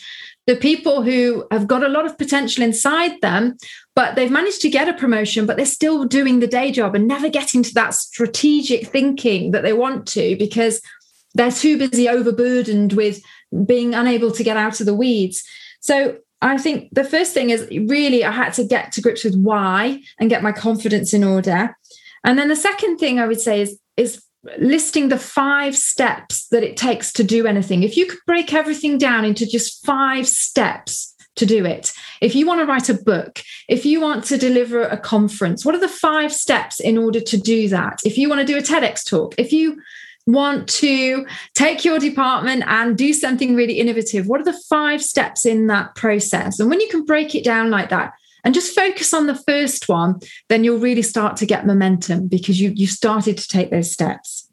the 0.47 0.55
people 0.55 1.03
who 1.03 1.45
have 1.51 1.67
got 1.67 1.83
a 1.83 1.89
lot 1.89 2.05
of 2.05 2.17
potential 2.17 2.63
inside 2.63 3.21
them, 3.21 3.57
but 3.95 4.15
they've 4.15 4.31
managed 4.31 4.61
to 4.61 4.69
get 4.69 4.89
a 4.89 4.93
promotion, 4.93 5.45
but 5.45 5.55
they're 5.55 5.65
still 5.65 6.05
doing 6.05 6.39
the 6.39 6.47
day 6.47 6.71
job 6.71 6.95
and 6.95 7.07
never 7.07 7.29
getting 7.29 7.61
to 7.63 7.73
that 7.75 7.93
strategic 7.93 8.87
thinking 8.87 9.51
that 9.51 9.61
they 9.61 9.73
want 9.73 10.07
to 10.07 10.35
because 10.37 10.81
they're 11.35 11.51
too 11.51 11.77
busy 11.77 12.09
overburdened 12.09 12.93
with 12.93 13.21
being 13.65 13.93
unable 13.93 14.31
to 14.31 14.43
get 14.43 14.57
out 14.57 14.79
of 14.79 14.85
the 14.85 14.95
weeds. 14.95 15.43
So 15.79 16.17
I 16.41 16.57
think 16.57 16.89
the 16.91 17.03
first 17.03 17.33
thing 17.33 17.51
is 17.51 17.67
really 17.69 18.25
I 18.25 18.31
had 18.31 18.53
to 18.53 18.63
get 18.63 18.91
to 18.93 19.01
grips 19.01 19.23
with 19.23 19.35
why 19.35 20.01
and 20.19 20.29
get 20.29 20.43
my 20.43 20.51
confidence 20.51 21.13
in 21.13 21.23
order. 21.23 21.75
And 22.23 22.37
then 22.37 22.47
the 22.47 22.55
second 22.55 22.97
thing 22.97 23.19
I 23.19 23.27
would 23.27 23.41
say 23.41 23.61
is 23.61 23.79
is 23.97 24.23
listing 24.57 25.09
the 25.09 25.19
five 25.19 25.77
steps 25.77 26.47
that 26.47 26.63
it 26.63 26.77
takes 26.77 27.11
to 27.13 27.23
do 27.23 27.45
anything. 27.45 27.83
If 27.83 27.95
you 27.95 28.05
could 28.05 28.19
break 28.25 28.53
everything 28.53 28.97
down 28.97 29.25
into 29.25 29.45
just 29.45 29.85
five 29.85 30.27
steps 30.27 31.15
to 31.35 31.45
do 31.45 31.65
it, 31.65 31.93
if 32.21 32.35
you 32.35 32.45
want 32.45 32.59
to 32.59 32.65
write 32.65 32.89
a 32.89 32.93
book, 32.93 33.41
if 33.69 33.85
you 33.85 34.01
want 34.01 34.25
to 34.25 34.37
deliver 34.37 34.81
a 34.81 34.97
conference, 34.97 35.63
what 35.63 35.75
are 35.75 35.79
the 35.79 35.87
five 35.87 36.33
steps 36.33 36.79
in 36.79 36.97
order 36.97 37.21
to 37.21 37.37
do 37.37 37.67
that? 37.69 37.99
If 38.03 38.17
you 38.17 38.29
want 38.29 38.41
to 38.41 38.47
do 38.47 38.57
a 38.57 38.61
TEDx 38.61 39.07
talk, 39.07 39.35
if 39.37 39.51
you 39.53 39.79
want 40.27 40.67
to 40.69 41.25
take 41.55 41.83
your 41.83 41.99
department 41.99 42.63
and 42.67 42.97
do 42.97 43.13
something 43.13 43.55
really 43.55 43.79
innovative, 43.79 44.27
what 44.27 44.41
are 44.41 44.45
the 44.45 44.61
five 44.69 45.03
steps 45.03 45.45
in 45.45 45.67
that 45.67 45.95
process? 45.95 46.59
And 46.59 46.69
when 46.69 46.79
you 46.79 46.89
can 46.89 47.05
break 47.05 47.35
it 47.35 47.43
down 47.43 47.69
like 47.69 47.89
that, 47.89 48.13
and 48.43 48.53
just 48.53 48.75
focus 48.75 49.13
on 49.13 49.27
the 49.27 49.35
first 49.35 49.87
one, 49.89 50.19
then 50.49 50.63
you'll 50.63 50.79
really 50.79 51.01
start 51.01 51.37
to 51.37 51.45
get 51.45 51.65
momentum 51.65 52.27
because 52.27 52.59
you 52.59 52.71
you 52.75 52.87
started 52.87 53.37
to 53.37 53.47
take 53.47 53.71
those 53.71 53.91
steps. 53.91 54.47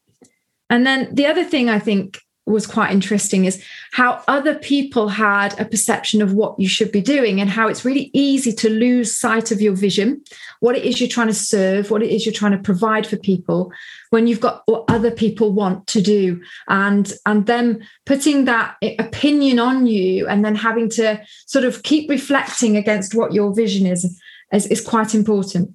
And 0.70 0.86
then 0.86 1.14
the 1.14 1.26
other 1.26 1.44
thing 1.44 1.68
I 1.68 1.78
think 1.78 2.18
was 2.48 2.66
quite 2.66 2.90
interesting 2.90 3.44
is 3.44 3.62
how 3.92 4.22
other 4.26 4.54
people 4.54 5.08
had 5.08 5.58
a 5.60 5.64
perception 5.64 6.22
of 6.22 6.32
what 6.32 6.58
you 6.58 6.66
should 6.66 6.90
be 6.90 7.00
doing 7.00 7.40
and 7.40 7.50
how 7.50 7.68
it's 7.68 7.84
really 7.84 8.10
easy 8.14 8.52
to 8.52 8.70
lose 8.70 9.14
sight 9.14 9.52
of 9.52 9.60
your 9.60 9.74
vision, 9.74 10.22
what 10.60 10.74
it 10.74 10.84
is 10.84 11.00
you're 11.00 11.08
trying 11.08 11.26
to 11.26 11.34
serve, 11.34 11.90
what 11.90 12.02
it 12.02 12.10
is 12.10 12.24
you're 12.24 12.32
trying 12.32 12.52
to 12.52 12.58
provide 12.58 13.06
for 13.06 13.16
people 13.18 13.70
when 14.10 14.26
you've 14.26 14.40
got 14.40 14.62
what 14.66 14.84
other 14.88 15.10
people 15.10 15.52
want 15.52 15.86
to 15.88 16.00
do 16.00 16.40
and 16.68 17.12
and 17.26 17.46
then 17.46 17.86
putting 18.06 18.44
that 18.44 18.76
opinion 18.98 19.58
on 19.58 19.86
you 19.86 20.26
and 20.26 20.44
then 20.44 20.54
having 20.54 20.88
to 20.88 21.20
sort 21.46 21.64
of 21.64 21.82
keep 21.82 22.08
reflecting 22.10 22.76
against 22.76 23.14
what 23.14 23.32
your 23.32 23.54
vision 23.54 23.86
is 23.86 24.20
is, 24.52 24.66
is 24.66 24.80
quite 24.80 25.14
important. 25.14 25.74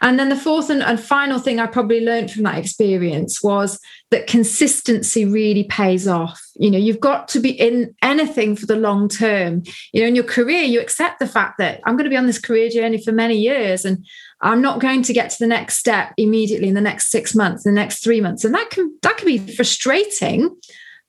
And 0.00 0.18
then 0.18 0.28
the 0.28 0.36
fourth 0.36 0.70
and, 0.70 0.82
and, 0.82 1.00
final 1.00 1.38
thing 1.38 1.58
I 1.58 1.66
probably 1.66 2.00
learned 2.00 2.30
from 2.30 2.44
that 2.44 2.58
experience 2.58 3.42
was 3.42 3.80
that 4.10 4.26
consistency 4.26 5.24
really 5.24 5.64
pays 5.64 6.06
off. 6.06 6.40
You 6.54 6.70
know, 6.70 6.78
you've 6.78 7.00
got 7.00 7.28
to 7.28 7.40
be 7.40 7.50
in 7.50 7.94
anything 8.02 8.54
for 8.54 8.66
the 8.66 8.76
long 8.76 9.08
term. 9.08 9.62
You 9.92 10.02
know, 10.02 10.08
in 10.08 10.14
your 10.14 10.24
career, 10.24 10.62
you 10.62 10.80
accept 10.80 11.18
the 11.18 11.26
fact 11.26 11.58
that 11.58 11.80
I'm 11.84 11.96
going 11.96 12.04
to 12.04 12.10
be 12.10 12.16
on 12.16 12.26
this 12.26 12.38
career 12.38 12.70
journey 12.70 13.02
for 13.02 13.12
many 13.12 13.36
years 13.36 13.84
and 13.84 14.06
I'm 14.40 14.62
not 14.62 14.80
going 14.80 15.02
to 15.02 15.12
get 15.12 15.30
to 15.30 15.38
the 15.38 15.46
next 15.46 15.78
step 15.78 16.12
immediately 16.16 16.68
in 16.68 16.74
the 16.74 16.80
next 16.80 17.10
six 17.10 17.34
months, 17.34 17.64
the 17.64 17.72
next 17.72 18.04
three 18.04 18.20
months. 18.20 18.44
And 18.44 18.54
that 18.54 18.70
can 18.70 18.96
that 19.02 19.16
can 19.16 19.26
be 19.26 19.38
frustrating. 19.38 20.56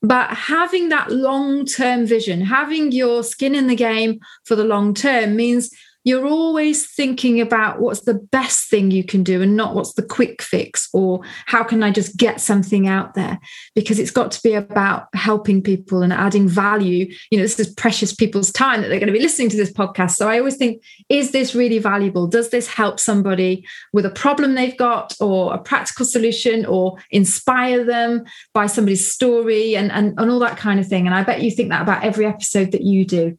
But 0.02 0.30
having 0.30 0.88
that 0.88 1.10
long 1.10 1.66
term 1.66 2.06
vision, 2.06 2.40
having 2.40 2.90
your 2.90 3.22
skin 3.22 3.54
in 3.54 3.66
the 3.66 3.76
game 3.76 4.20
for 4.44 4.56
the 4.56 4.64
long 4.64 4.94
term 4.94 5.36
means 5.36 5.70
you're 6.04 6.26
always 6.26 6.90
thinking 6.90 7.40
about 7.40 7.80
what's 7.80 8.00
the 8.00 8.14
best 8.14 8.70
thing 8.70 8.90
you 8.90 9.04
can 9.04 9.22
do 9.22 9.42
and 9.42 9.56
not 9.56 9.74
what's 9.74 9.92
the 9.94 10.02
quick 10.02 10.40
fix 10.40 10.88
or 10.94 11.20
how 11.46 11.62
can 11.62 11.82
I 11.82 11.90
just 11.90 12.16
get 12.16 12.40
something 12.40 12.88
out 12.88 13.14
there 13.14 13.38
because 13.74 13.98
it's 13.98 14.10
got 14.10 14.30
to 14.32 14.42
be 14.42 14.54
about 14.54 15.08
helping 15.14 15.62
people 15.62 16.02
and 16.02 16.12
adding 16.12 16.48
value. 16.48 17.12
You 17.30 17.38
know, 17.38 17.44
this 17.44 17.60
is 17.60 17.74
precious 17.74 18.14
people's 18.14 18.50
time 18.50 18.80
that 18.80 18.88
they're 18.88 18.98
going 18.98 19.08
to 19.08 19.12
be 19.12 19.20
listening 19.20 19.50
to 19.50 19.56
this 19.56 19.72
podcast. 19.72 20.12
So 20.12 20.28
I 20.28 20.38
always 20.38 20.56
think, 20.56 20.82
is 21.10 21.32
this 21.32 21.54
really 21.54 21.78
valuable? 21.78 22.26
Does 22.26 22.48
this 22.48 22.66
help 22.66 22.98
somebody 22.98 23.66
with 23.92 24.06
a 24.06 24.10
problem 24.10 24.54
they've 24.54 24.76
got 24.76 25.14
or 25.20 25.52
a 25.52 25.58
practical 25.58 26.06
solution 26.06 26.64
or 26.64 26.96
inspire 27.10 27.84
them 27.84 28.24
by 28.54 28.66
somebody's 28.66 29.10
story 29.12 29.76
and, 29.76 29.92
and, 29.92 30.18
and 30.18 30.30
all 30.30 30.38
that 30.38 30.56
kind 30.56 30.80
of 30.80 30.86
thing? 30.86 31.06
And 31.06 31.14
I 31.14 31.24
bet 31.24 31.42
you 31.42 31.50
think 31.50 31.68
that 31.68 31.82
about 31.82 32.04
every 32.04 32.24
episode 32.24 32.72
that 32.72 32.82
you 32.82 33.04
do. 33.04 33.38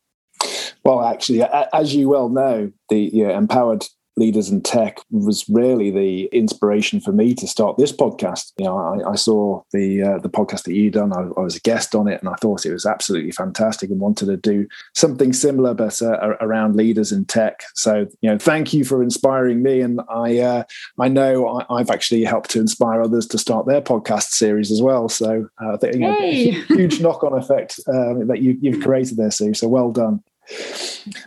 Well, 0.83 1.03
actually, 1.03 1.43
as 1.73 1.93
you 1.95 2.09
well 2.09 2.29
know, 2.29 2.71
the 2.89 3.21
empowered 3.21 3.85
leaders 4.17 4.49
in 4.49 4.61
tech 4.61 4.99
was 5.09 5.47
really 5.49 5.89
the 5.89 6.25
inspiration 6.25 6.99
for 6.99 7.11
me 7.11 7.33
to 7.33 7.47
start 7.47 7.77
this 7.77 7.91
podcast. 7.91 8.51
You 8.57 8.65
know, 8.65 8.77
I, 8.77 9.11
I 9.11 9.15
saw 9.15 9.63
the 9.71 10.01
uh, 10.01 10.19
the 10.19 10.29
podcast 10.29 10.63
that 10.63 10.73
you 10.73 10.91
done. 10.91 11.13
I, 11.13 11.21
I, 11.21 11.43
was 11.43 11.55
a 11.55 11.61
guest 11.61 11.95
on 11.95 12.07
it, 12.07 12.19
and 12.19 12.29
I 12.29 12.35
thought 12.35 12.65
it 12.65 12.73
was 12.73 12.85
absolutely 12.85 13.31
fantastic, 13.31 13.89
and 13.89 13.99
wanted 13.99 14.27
to 14.27 14.37
do 14.37 14.67
something 14.95 15.33
similar, 15.33 15.73
but 15.73 16.01
uh, 16.01 16.17
around 16.41 16.75
leaders 16.75 17.11
in 17.11 17.25
tech. 17.25 17.63
So, 17.75 18.07
you 18.21 18.29
know, 18.29 18.37
thank 18.37 18.73
you 18.73 18.83
for 18.83 19.01
inspiring 19.01 19.63
me, 19.63 19.81
and 19.81 20.01
I 20.09 20.39
uh, 20.39 20.63
I 20.99 21.07
know 21.07 21.65
I, 21.69 21.79
have 21.79 21.89
actually 21.89 22.23
helped 22.23 22.51
to 22.51 22.59
inspire 22.59 23.01
others 23.01 23.27
to 23.27 23.37
start 23.37 23.65
their 23.65 23.81
podcast 23.81 24.29
series 24.31 24.71
as 24.71 24.81
well. 24.81 25.09
So, 25.09 25.47
uh, 25.61 25.73
I 25.73 25.77
think 25.77 25.95
you 25.95 25.99
know, 26.01 26.13
hey. 26.13 26.51
huge 26.67 26.99
knock 26.99 27.23
on 27.23 27.33
effect 27.33 27.79
um, 27.87 28.27
that 28.27 28.41
you, 28.41 28.57
you've 28.61 28.83
created 28.83 29.17
there, 29.17 29.31
Sue. 29.31 29.53
So, 29.53 29.67
well 29.67 29.91
done. 29.91 30.21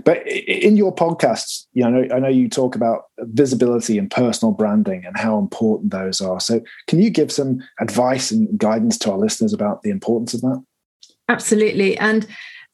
But 0.05 0.27
in 0.27 0.77
your 0.77 0.95
podcasts, 0.95 1.67
you 1.73 1.89
know, 1.89 2.07
I 2.15 2.19
know 2.19 2.29
you 2.29 2.49
talk 2.49 2.77
about 2.77 3.05
visibility 3.19 3.99
and 3.99 4.11
personal 4.11 4.53
branding 4.53 5.05
and 5.05 5.17
how 5.17 5.39
important 5.39 5.91
those 5.91 6.21
are. 6.21 6.41
So, 6.41 6.61
can 6.87 7.03
you 7.03 7.11
give 7.11 7.33
some 7.33 7.61
advice 7.81 8.31
and 8.31 8.59
guidance 8.59 8.99
to 8.99 9.13
our 9.13 9.19
listeners 9.19 9.53
about 9.53 9.83
the 9.83 9.91
importance 9.91 10.35
of 10.35 10.43
that? 10.43 10.65
Absolutely. 11.29 11.97
And 11.99 12.27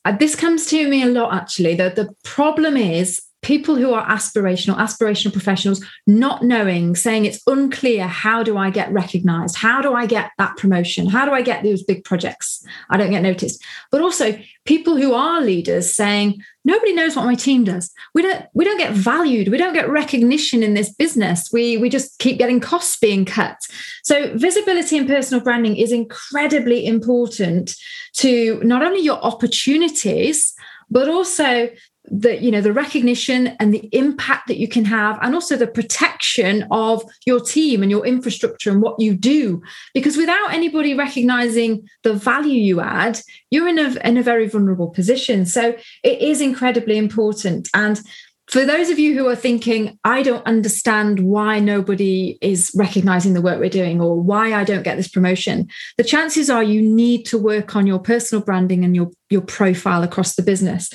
uh, 0.04 0.16
this 0.16 0.34
comes 0.34 0.66
to 0.66 0.88
me 0.88 1.02
a 1.02 1.06
lot, 1.06 1.34
actually. 1.34 1.74
The, 1.74 1.90
the 1.90 2.14
problem 2.24 2.76
is 2.76 3.20
people 3.42 3.76
who 3.76 3.92
are 3.92 4.06
aspirational, 4.06 4.76
aspirational 4.76 5.32
professionals, 5.32 5.84
not 6.06 6.42
knowing, 6.42 6.94
saying 6.94 7.24
it's 7.24 7.40
unclear 7.46 8.06
how 8.06 8.42
do 8.42 8.58
I 8.58 8.70
get 8.70 8.92
recognized? 8.92 9.56
How 9.56 9.80
do 9.80 9.94
I 9.94 10.06
get 10.06 10.30
that 10.38 10.56
promotion? 10.56 11.06
How 11.06 11.24
do 11.24 11.32
I 11.32 11.42
get 11.42 11.62
those 11.62 11.82
big 11.82 12.04
projects? 12.04 12.64
I 12.90 12.96
don't 12.96 13.10
get 13.10 13.22
noticed. 13.22 13.64
But 13.90 14.02
also 14.02 14.38
people 14.66 14.96
who 14.96 15.14
are 15.14 15.40
leaders 15.40 15.94
saying, 15.94 16.42
nobody 16.64 16.92
knows 16.92 17.16
what 17.16 17.24
my 17.24 17.34
team 17.34 17.64
does. 17.64 17.90
We 18.14 18.22
don't 18.22 18.44
we 18.52 18.64
don't 18.64 18.78
get 18.78 18.92
valued. 18.92 19.48
We 19.48 19.56
don't 19.56 19.72
get 19.72 19.88
recognition 19.88 20.62
in 20.62 20.74
this 20.74 20.92
business. 20.92 21.48
We 21.52 21.78
we 21.78 21.88
just 21.88 22.18
keep 22.18 22.38
getting 22.38 22.60
costs 22.60 22.98
being 22.98 23.24
cut. 23.24 23.56
So 24.04 24.36
visibility 24.36 24.98
and 24.98 25.08
personal 25.08 25.42
branding 25.42 25.76
is 25.76 25.92
incredibly 25.92 26.86
important 26.86 27.74
to 28.16 28.60
not 28.62 28.82
only 28.82 29.00
your 29.00 29.18
opportunities, 29.24 30.52
but 30.90 31.08
also 31.08 31.70
the 32.10 32.40
you 32.42 32.50
know 32.50 32.60
the 32.60 32.72
recognition 32.72 33.48
and 33.60 33.72
the 33.72 33.88
impact 33.92 34.48
that 34.48 34.58
you 34.58 34.68
can 34.68 34.84
have 34.84 35.18
and 35.22 35.34
also 35.34 35.56
the 35.56 35.66
protection 35.66 36.66
of 36.70 37.04
your 37.26 37.40
team 37.40 37.82
and 37.82 37.90
your 37.90 38.04
infrastructure 38.04 38.70
and 38.70 38.82
what 38.82 38.98
you 39.00 39.14
do. 39.14 39.62
Because 39.94 40.16
without 40.16 40.52
anybody 40.52 40.94
recognizing 40.94 41.88
the 42.02 42.14
value 42.14 42.60
you 42.60 42.80
add 42.80 43.20
you're 43.50 43.68
in 43.68 43.78
a, 43.78 43.96
in 44.06 44.16
a 44.16 44.22
very 44.22 44.48
vulnerable 44.48 44.88
position. 44.88 45.44
So 45.44 45.76
it 46.02 46.20
is 46.20 46.40
incredibly 46.40 46.96
important. 46.96 47.68
And 47.74 48.00
for 48.48 48.64
those 48.64 48.90
of 48.90 48.98
you 48.98 49.16
who 49.16 49.28
are 49.28 49.36
thinking 49.36 49.96
i 50.04 50.22
don't 50.22 50.44
understand 50.44 51.20
why 51.20 51.60
nobody 51.60 52.36
is 52.40 52.72
recognizing 52.74 53.32
the 53.32 53.40
work 53.40 53.60
we're 53.60 53.70
doing 53.70 54.00
or 54.00 54.20
why 54.20 54.52
i 54.52 54.64
don't 54.64 54.82
get 54.82 54.96
this 54.96 55.08
promotion 55.08 55.68
the 55.96 56.04
chances 56.04 56.50
are 56.50 56.62
you 56.62 56.82
need 56.82 57.24
to 57.24 57.38
work 57.38 57.76
on 57.76 57.86
your 57.86 58.00
personal 58.00 58.44
branding 58.44 58.84
and 58.84 58.96
your 58.96 59.08
your 59.30 59.40
profile 59.40 60.02
across 60.02 60.34
the 60.34 60.42
business 60.42 60.90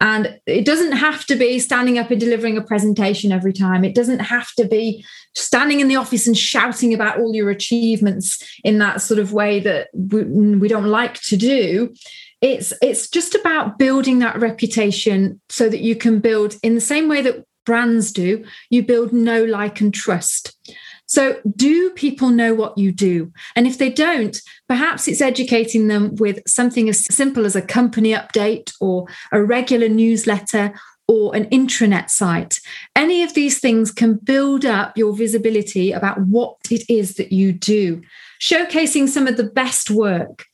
and 0.00 0.38
it 0.46 0.64
doesn't 0.64 0.92
have 0.92 1.24
to 1.26 1.34
be 1.34 1.58
standing 1.58 1.98
up 1.98 2.10
and 2.10 2.20
delivering 2.20 2.56
a 2.56 2.62
presentation 2.62 3.32
every 3.32 3.52
time. 3.52 3.84
It 3.84 3.94
doesn't 3.94 4.20
have 4.20 4.52
to 4.56 4.64
be 4.64 5.04
standing 5.34 5.80
in 5.80 5.88
the 5.88 5.96
office 5.96 6.26
and 6.26 6.38
shouting 6.38 6.94
about 6.94 7.18
all 7.18 7.34
your 7.34 7.50
achievements 7.50 8.40
in 8.62 8.78
that 8.78 9.02
sort 9.02 9.18
of 9.18 9.32
way 9.32 9.58
that 9.60 9.88
we 9.92 10.68
don't 10.68 10.86
like 10.86 11.20
to 11.22 11.36
do. 11.36 11.92
It's 12.40 12.72
it's 12.80 13.10
just 13.10 13.34
about 13.34 13.78
building 13.78 14.20
that 14.20 14.38
reputation 14.38 15.40
so 15.48 15.68
that 15.68 15.80
you 15.80 15.96
can 15.96 16.20
build 16.20 16.56
in 16.62 16.76
the 16.76 16.80
same 16.80 17.08
way 17.08 17.20
that 17.22 17.44
brands 17.68 18.12
do, 18.12 18.44
you 18.70 18.82
build 18.82 19.12
know, 19.12 19.44
like, 19.44 19.80
and 19.80 19.92
trust. 19.92 20.56
So, 21.08 21.40
do 21.56 21.90
people 21.90 22.28
know 22.28 22.54
what 22.54 22.76
you 22.76 22.92
do? 22.92 23.32
And 23.56 23.66
if 23.66 23.78
they 23.78 23.90
don't, 23.90 24.40
perhaps 24.68 25.08
it's 25.08 25.22
educating 25.22 25.88
them 25.88 26.14
with 26.16 26.40
something 26.46 26.88
as 26.88 27.06
simple 27.12 27.46
as 27.46 27.56
a 27.56 27.62
company 27.62 28.12
update 28.12 28.72
or 28.78 29.06
a 29.32 29.42
regular 29.42 29.88
newsletter 29.88 30.74
or 31.08 31.34
an 31.34 31.46
intranet 31.46 32.10
site. 32.10 32.60
Any 32.94 33.22
of 33.22 33.32
these 33.32 33.58
things 33.58 33.90
can 33.90 34.16
build 34.16 34.66
up 34.66 34.98
your 34.98 35.16
visibility 35.16 35.92
about 35.92 36.20
what 36.20 36.56
it 36.70 36.84
is 36.90 37.14
that 37.14 37.32
you 37.32 37.52
do, 37.54 38.02
showcasing 38.38 39.08
some 39.08 39.26
of 39.26 39.38
the 39.38 39.50
best 39.50 39.90
work. 39.90 40.44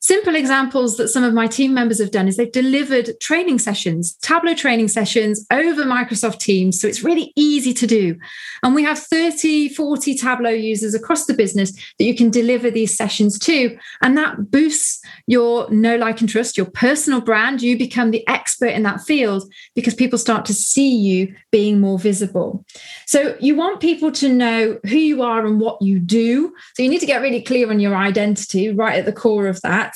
Simple 0.00 0.36
examples 0.36 0.96
that 0.96 1.08
some 1.08 1.24
of 1.24 1.34
my 1.34 1.48
team 1.48 1.74
members 1.74 1.98
have 1.98 2.12
done 2.12 2.28
is 2.28 2.36
they've 2.36 2.52
delivered 2.52 3.18
training 3.20 3.58
sessions, 3.58 4.14
Tableau 4.22 4.54
training 4.54 4.86
sessions 4.86 5.44
over 5.50 5.82
Microsoft 5.82 6.38
Teams. 6.38 6.80
So 6.80 6.86
it's 6.86 7.02
really 7.02 7.32
easy 7.34 7.74
to 7.74 7.86
do. 7.86 8.16
And 8.62 8.76
we 8.76 8.84
have 8.84 8.98
30, 8.98 9.70
40 9.70 10.14
Tableau 10.14 10.50
users 10.50 10.94
across 10.94 11.26
the 11.26 11.34
business 11.34 11.72
that 11.72 12.04
you 12.04 12.14
can 12.14 12.30
deliver 12.30 12.70
these 12.70 12.96
sessions 12.96 13.40
to. 13.40 13.76
And 14.00 14.16
that 14.16 14.52
boosts 14.52 15.02
your 15.26 15.68
know, 15.70 15.96
like, 15.96 16.20
and 16.20 16.28
trust, 16.28 16.56
your 16.56 16.66
personal 16.66 17.20
brand. 17.20 17.60
You 17.60 17.76
become 17.76 18.12
the 18.12 18.26
expert 18.28 18.68
in 18.68 18.84
that 18.84 19.00
field 19.00 19.52
because 19.74 19.94
people 19.94 20.18
start 20.18 20.44
to 20.46 20.54
see 20.54 20.94
you 20.94 21.34
being 21.50 21.80
more 21.80 21.98
visible. 21.98 22.64
So 23.06 23.36
you 23.40 23.56
want 23.56 23.80
people 23.80 24.12
to 24.12 24.28
know 24.28 24.78
who 24.84 24.96
you 24.96 25.22
are 25.22 25.44
and 25.44 25.60
what 25.60 25.82
you 25.82 25.98
do. 25.98 26.54
So 26.74 26.84
you 26.84 26.88
need 26.88 27.00
to 27.00 27.06
get 27.06 27.20
really 27.20 27.42
clear 27.42 27.68
on 27.68 27.80
your 27.80 27.96
identity 27.96 28.72
right 28.72 28.96
at 28.96 29.04
the 29.04 29.12
core 29.12 29.48
of 29.48 29.60
that. 29.62 29.87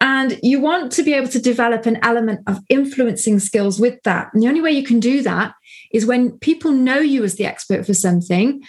And 0.00 0.38
you 0.42 0.60
want 0.60 0.92
to 0.92 1.02
be 1.02 1.14
able 1.14 1.28
to 1.28 1.40
develop 1.40 1.86
an 1.86 1.98
element 2.02 2.40
of 2.46 2.60
influencing 2.68 3.38
skills 3.38 3.80
with 3.80 4.02
that. 4.04 4.30
And 4.32 4.42
the 4.42 4.48
only 4.48 4.60
way 4.60 4.72
you 4.72 4.84
can 4.84 5.00
do 5.00 5.22
that 5.22 5.54
is 5.92 6.06
when 6.06 6.38
people 6.38 6.72
know 6.72 6.98
you 6.98 7.24
as 7.24 7.36
the 7.36 7.46
expert 7.46 7.86
for 7.86 7.94
something, 7.94 8.62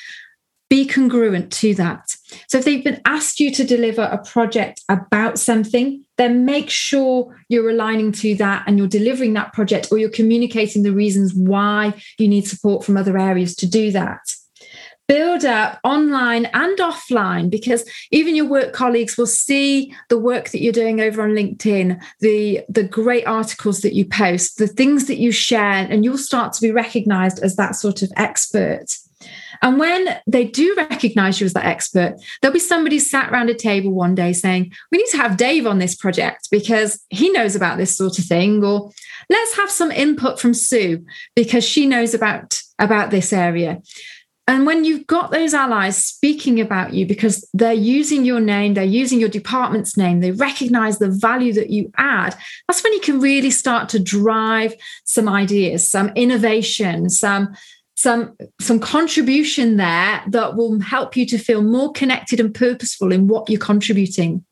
be 0.69 0.88
congruent 0.88 1.51
to 1.53 1.75
that. 1.75 2.15
So 2.48 2.57
if 2.57 2.65
they've 2.65 2.84
been 2.84 3.01
asked 3.05 3.39
you 3.39 3.51
to 3.51 3.63
deliver 3.63 4.01
a 4.01 4.24
project 4.24 4.81
about 4.89 5.38
something, 5.38 6.03
then 6.17 6.45
make 6.45 6.69
sure 6.69 7.36
you're 7.50 7.69
aligning 7.69 8.12
to 8.13 8.36
that 8.36 8.63
and 8.65 8.77
you're 8.77 8.88
delivering 8.88 9.34
that 9.34 9.53
project 9.53 9.89
or 9.91 10.00
you're 10.00 10.10
communicating 10.10 10.84
the 10.84 10.93
reasons 10.93 11.34
why 11.34 11.93
you 12.17 12.27
need 12.27 12.48
support 12.48 12.84
from 12.84 12.98
other 12.98 13.17
areas 13.17 13.55
to 13.57 13.67
do 13.67 13.91
that 13.91 14.22
build 15.08 15.46
up 15.46 15.80
online 15.84 16.46
and 16.54 16.78
offline 16.80 17.50
because 17.50 17.88
even 18.12 18.36
your 18.36 18.46
work 18.46 18.74
colleagues 18.74 19.18
will 19.18 19.28
see 19.28 19.94
the 20.10 20.18
work 20.18 20.50
that 20.50 20.62
you're 20.62 20.74
doing 20.74 21.00
over 21.00 21.22
on 21.22 21.32
linkedin 21.32 22.02
the 22.22 22.62
the 22.70 22.84
great 22.84 23.26
articles 23.28 23.82
that 23.82 23.94
you 23.94 24.06
post 24.06 24.58
the 24.58 24.68
things 24.68 25.06
that 25.06 25.18
you 25.18 25.32
share 25.32 25.88
and 25.90 26.04
you'll 26.04 26.18
start 26.18 26.54
to 26.54 26.62
be 26.62 26.72
recognized 26.72 27.40
as 27.40 27.56
that 27.56 27.76
sort 27.76 28.02
of 28.02 28.12
expert 28.16 28.96
and 29.62 29.80
when 29.80 30.20
they 30.28 30.46
do 30.46 30.74
recognize 30.76 31.40
you 31.40 31.46
as 31.46 31.54
that 31.54 31.66
expert, 31.66 32.16
there'll 32.42 32.54
be 32.54 32.60
somebody 32.60 33.00
sat 33.00 33.32
around 33.32 33.50
a 33.50 33.54
table 33.54 33.92
one 33.92 34.16
day 34.16 34.34
saying, 34.34 34.72
We 34.92 34.98
need 34.98 35.08
to 35.12 35.18
have 35.18 35.38
Dave 35.38 35.66
on 35.66 35.80
this 35.80 35.96
project 35.96 36.50
because 36.52 37.04
he 37.10 37.30
knows 37.32 37.56
about 37.56 37.78
this 37.78 37.96
sort 37.96 38.20
of 38.20 38.26
thing. 38.26 38.64
Or 38.64 38.92
let's 39.30 39.56
have 39.56 39.72
some 39.72 39.92
input 39.92 40.40
from 40.40 40.54
Sue 40.54 41.06
because 41.36 41.64
she 41.64 41.86
knows 41.86 42.14
about, 42.14 42.62
about 42.80 43.12
this 43.12 43.34
area. 43.34 43.82
And 44.48 44.68
when 44.68 44.86
you've 44.86 45.08
got 45.08 45.32
those 45.32 45.56
allies 45.56 45.98
speaking 45.98 46.62
about 46.62 46.94
you 46.94 47.08
because 47.08 47.48
they're 47.54 47.74
using 47.74 48.25
your 48.25 48.40
name, 48.40 48.75
they're 48.75 48.84
using 48.84 49.20
your 49.20 49.30
department's 49.30 49.98
name, 49.98 50.20
they 50.20 50.32
recognize 50.32 51.00
the 51.00 51.10
value 51.10 51.52
that 51.54 51.72
you 51.72 51.92
add, 51.98 52.36
that's 52.68 52.84
when 52.84 52.94
you 52.94 53.00
can 53.00 53.20
really 53.20 53.50
start 53.50 53.90
to 53.90 54.00
drive 54.00 54.75
some 55.04 55.28
ideas, 55.28 55.90
some 55.90 56.10
innovation, 56.10 57.10
some 57.10 57.56
some 57.98 58.36
some 58.60 58.80
contribution 58.80 59.78
there 59.78 60.22
that 60.28 60.56
will 60.56 60.80
help 60.82 61.16
you 61.16 61.25
to 61.25 61.38
feel 61.38 61.62
more 61.62 61.94
connected 61.94 62.40
and 62.42 62.54
purposeful 62.54 63.12
in 63.12 63.28
what 63.28 63.50
you're 63.50 63.60
contributing 63.60 64.44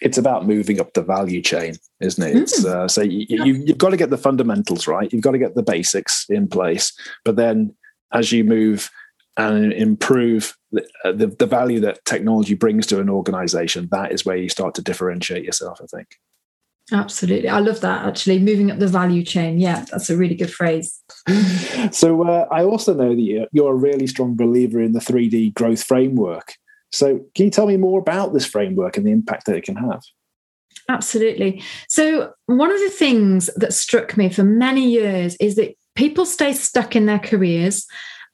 it's 0.00 0.18
about 0.18 0.46
moving 0.46 0.80
up 0.80 0.92
the 0.94 1.02
value 1.02 1.42
chain, 1.42 1.74
isn't 2.00 2.22
it? 2.22 2.36
Mm. 2.36 2.64
Uh, 2.64 2.86
so 2.88 3.02
you, 3.02 3.26
you, 3.28 3.74
got 3.74 3.90
to 3.90 3.96
get 3.96 4.10
the 4.10 4.16
fundamentals 4.16 4.86
right. 4.86 5.12
You've 5.12 5.22
got 5.22 5.32
to 5.32 5.38
get 5.38 5.56
the 5.56 5.62
basics 5.62 6.24
in 6.28 6.46
place. 6.46 6.92
But 7.24 7.34
then 7.34 7.74
as 8.12 8.30
you 8.30 8.44
move 8.44 8.90
and 9.38 9.72
improve 9.72 10.56
the, 10.72 10.86
uh, 11.04 11.12
the, 11.12 11.28
the 11.28 11.46
value 11.46 11.80
that 11.80 12.04
technology 12.04 12.54
brings 12.54 12.86
to 12.88 13.00
an 13.00 13.08
organization, 13.08 13.88
that 13.92 14.12
is 14.12 14.26
where 14.26 14.36
you 14.36 14.48
start 14.48 14.74
to 14.74 14.82
differentiate 14.82 15.44
yourself, 15.44 15.80
I 15.82 15.86
think. 15.86 16.08
Absolutely. 16.90 17.48
I 17.48 17.60
love 17.60 17.80
that 17.82 18.06
actually. 18.06 18.38
Moving 18.38 18.70
up 18.70 18.78
the 18.78 18.88
value 18.88 19.22
chain. 19.22 19.58
Yeah, 19.58 19.84
that's 19.90 20.10
a 20.10 20.16
really 20.16 20.34
good 20.34 20.52
phrase. 20.52 21.00
so 21.92 22.22
uh, 22.24 22.48
I 22.50 22.64
also 22.64 22.94
know 22.94 23.14
that 23.14 23.48
you're 23.52 23.72
a 23.72 23.76
really 23.76 24.06
strong 24.06 24.36
believer 24.36 24.80
in 24.80 24.92
the 24.92 25.00
3D 25.00 25.54
growth 25.54 25.84
framework. 25.84 26.54
So 26.90 27.20
can 27.34 27.44
you 27.44 27.50
tell 27.50 27.66
me 27.66 27.76
more 27.76 28.00
about 28.00 28.32
this 28.32 28.46
framework 28.46 28.96
and 28.96 29.06
the 29.06 29.12
impact 29.12 29.46
that 29.46 29.56
it 29.56 29.64
can 29.64 29.76
have? 29.76 30.02
Absolutely. 30.88 31.62
So 31.88 32.32
one 32.46 32.70
of 32.70 32.80
the 32.80 32.90
things 32.90 33.50
that 33.56 33.74
struck 33.74 34.16
me 34.16 34.30
for 34.30 34.42
many 34.42 34.88
years 34.88 35.36
is 35.36 35.56
that 35.56 35.76
people 35.94 36.24
stay 36.24 36.54
stuck 36.54 36.96
in 36.96 37.04
their 37.04 37.18
careers 37.18 37.86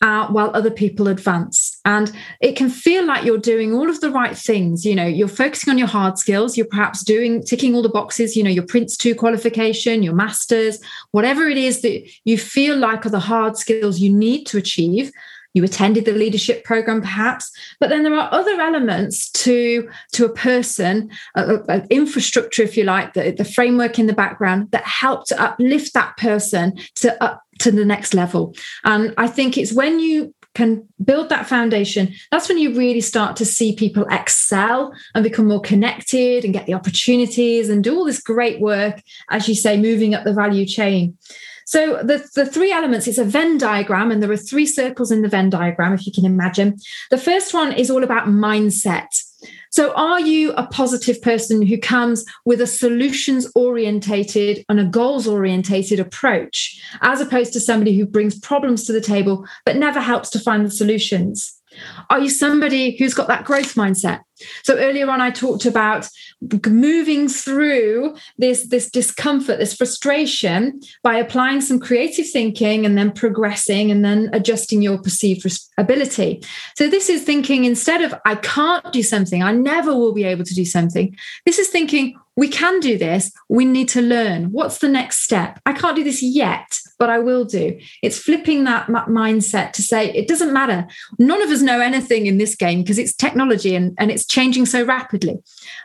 uh, 0.02 0.26
while 0.28 0.50
other 0.54 0.70
people 0.70 1.08
advance. 1.08 1.80
And 1.84 2.12
it 2.40 2.56
can 2.56 2.68
feel 2.68 3.04
like 3.04 3.24
you're 3.24 3.38
doing 3.38 3.72
all 3.72 3.88
of 3.88 4.00
the 4.00 4.10
right 4.10 4.36
things. 4.36 4.84
You 4.84 4.94
know, 4.94 5.06
you're 5.06 5.28
focusing 5.28 5.70
on 5.70 5.78
your 5.78 5.88
hard 5.88 6.18
skills. 6.18 6.56
You're 6.56 6.66
perhaps 6.66 7.04
doing, 7.04 7.42
ticking 7.42 7.74
all 7.74 7.82
the 7.82 7.88
boxes, 7.88 8.36
you 8.36 8.42
know, 8.42 8.50
your 8.50 8.66
Prince 8.66 8.96
2 8.96 9.14
qualification, 9.14 10.02
your 10.02 10.14
master's, 10.14 10.78
whatever 11.12 11.46
it 11.46 11.58
is 11.58 11.82
that 11.82 12.08
you 12.24 12.38
feel 12.38 12.76
like 12.76 13.06
are 13.06 13.10
the 13.10 13.20
hard 13.20 13.56
skills 13.56 14.00
you 14.00 14.12
need 14.12 14.44
to 14.46 14.58
achieve 14.58 15.12
you 15.54 15.64
attended 15.64 16.04
the 16.04 16.12
leadership 16.12 16.64
program 16.64 17.00
perhaps 17.00 17.50
but 17.80 17.88
then 17.88 18.02
there 18.02 18.14
are 18.14 18.32
other 18.32 18.60
elements 18.60 19.30
to 19.30 19.88
to 20.12 20.24
a 20.24 20.32
person 20.34 21.10
an 21.34 21.86
infrastructure 21.90 22.62
if 22.62 22.76
you 22.76 22.84
like 22.84 23.14
the, 23.14 23.30
the 23.32 23.44
framework 23.44 23.98
in 23.98 24.06
the 24.06 24.12
background 24.12 24.70
that 24.72 24.84
help 24.84 25.26
to 25.26 25.40
uplift 25.40 25.94
that 25.94 26.16
person 26.16 26.76
to 26.94 27.22
up 27.22 27.44
to 27.58 27.70
the 27.70 27.84
next 27.84 28.14
level. 28.14 28.54
And 28.84 29.14
I 29.16 29.28
think 29.28 29.56
it's 29.56 29.72
when 29.72 30.00
you 30.00 30.34
can 30.54 30.86
build 31.04 31.28
that 31.30 31.48
foundation, 31.48 32.14
that's 32.30 32.48
when 32.48 32.58
you 32.58 32.76
really 32.76 33.00
start 33.00 33.36
to 33.36 33.44
see 33.44 33.74
people 33.74 34.06
excel 34.10 34.92
and 35.14 35.24
become 35.24 35.48
more 35.48 35.60
connected 35.60 36.44
and 36.44 36.52
get 36.52 36.66
the 36.66 36.74
opportunities 36.74 37.68
and 37.68 37.82
do 37.82 37.96
all 37.96 38.04
this 38.04 38.22
great 38.22 38.60
work, 38.60 39.02
as 39.30 39.48
you 39.48 39.54
say, 39.54 39.76
moving 39.76 40.14
up 40.14 40.24
the 40.24 40.32
value 40.32 40.64
chain. 40.64 41.18
So 41.66 42.02
the, 42.02 42.28
the 42.34 42.46
three 42.46 42.72
elements, 42.72 43.06
it's 43.06 43.18
a 43.18 43.24
Venn 43.24 43.58
diagram, 43.58 44.10
and 44.10 44.22
there 44.22 44.30
are 44.30 44.36
three 44.36 44.66
circles 44.66 45.10
in 45.10 45.22
the 45.22 45.28
Venn 45.28 45.50
diagram, 45.50 45.92
if 45.94 46.06
you 46.06 46.12
can 46.12 46.24
imagine. 46.24 46.78
The 47.10 47.18
first 47.18 47.54
one 47.54 47.72
is 47.72 47.90
all 47.90 48.04
about 48.04 48.26
mindset. 48.26 49.08
So, 49.70 49.92
are 49.94 50.20
you 50.20 50.52
a 50.52 50.66
positive 50.68 51.20
person 51.20 51.60
who 51.60 51.76
comes 51.76 52.24
with 52.44 52.60
a 52.60 52.66
solutions 52.66 53.50
orientated 53.54 54.64
and 54.68 54.78
a 54.78 54.84
goals 54.84 55.26
orientated 55.26 55.98
approach, 55.98 56.80
as 57.02 57.20
opposed 57.20 57.52
to 57.54 57.60
somebody 57.60 57.98
who 57.98 58.06
brings 58.06 58.38
problems 58.38 58.84
to 58.84 58.92
the 58.92 59.00
table 59.00 59.44
but 59.66 59.76
never 59.76 60.00
helps 60.00 60.30
to 60.30 60.38
find 60.38 60.64
the 60.64 60.70
solutions? 60.70 61.60
Are 62.10 62.20
you 62.20 62.30
somebody 62.30 62.96
who's 62.96 63.14
got 63.14 63.28
that 63.28 63.44
growth 63.44 63.74
mindset? 63.74 64.20
So 64.64 64.76
earlier 64.76 65.08
on, 65.10 65.20
I 65.20 65.30
talked 65.30 65.64
about 65.64 66.08
moving 66.66 67.28
through 67.28 68.16
this, 68.36 68.68
this 68.68 68.90
discomfort, 68.90 69.58
this 69.58 69.74
frustration 69.74 70.80
by 71.02 71.16
applying 71.16 71.60
some 71.60 71.78
creative 71.78 72.28
thinking 72.28 72.84
and 72.84 72.98
then 72.98 73.12
progressing 73.12 73.90
and 73.90 74.04
then 74.04 74.30
adjusting 74.32 74.82
your 74.82 74.98
perceived 74.98 75.46
ability. 75.78 76.42
So 76.76 76.88
this 76.88 77.08
is 77.08 77.22
thinking 77.22 77.64
instead 77.64 78.02
of 78.02 78.14
I 78.24 78.34
can't 78.36 78.92
do 78.92 79.02
something, 79.02 79.42
I 79.42 79.52
never 79.52 79.94
will 79.94 80.12
be 80.12 80.24
able 80.24 80.44
to 80.44 80.54
do 80.54 80.64
something. 80.64 81.16
This 81.46 81.58
is 81.58 81.68
thinking 81.68 82.16
we 82.36 82.48
can 82.48 82.80
do 82.80 82.98
this. 82.98 83.32
We 83.48 83.64
need 83.64 83.88
to 83.90 84.02
learn. 84.02 84.46
What's 84.46 84.78
the 84.78 84.88
next 84.88 85.22
step? 85.22 85.60
I 85.66 85.72
can't 85.72 85.96
do 85.96 86.02
this 86.02 86.22
yet, 86.22 86.78
but 86.98 87.08
I 87.08 87.18
will 87.20 87.44
do. 87.44 87.78
It's 88.02 88.18
flipping 88.18 88.64
that 88.64 88.88
mindset 88.88 89.72
to 89.72 89.82
say 89.82 90.12
it 90.12 90.26
doesn't 90.26 90.52
matter. 90.52 90.86
None 91.18 91.42
of 91.42 91.50
us 91.50 91.62
know 91.62 91.80
anything 91.80 92.26
in 92.26 92.38
this 92.38 92.56
game 92.56 92.82
because 92.82 92.98
it's 92.98 93.14
technology 93.14 93.74
and, 93.74 93.94
and 93.98 94.10
it's 94.10 94.26
changing 94.26 94.66
so 94.66 94.84
rapidly. 94.84 95.38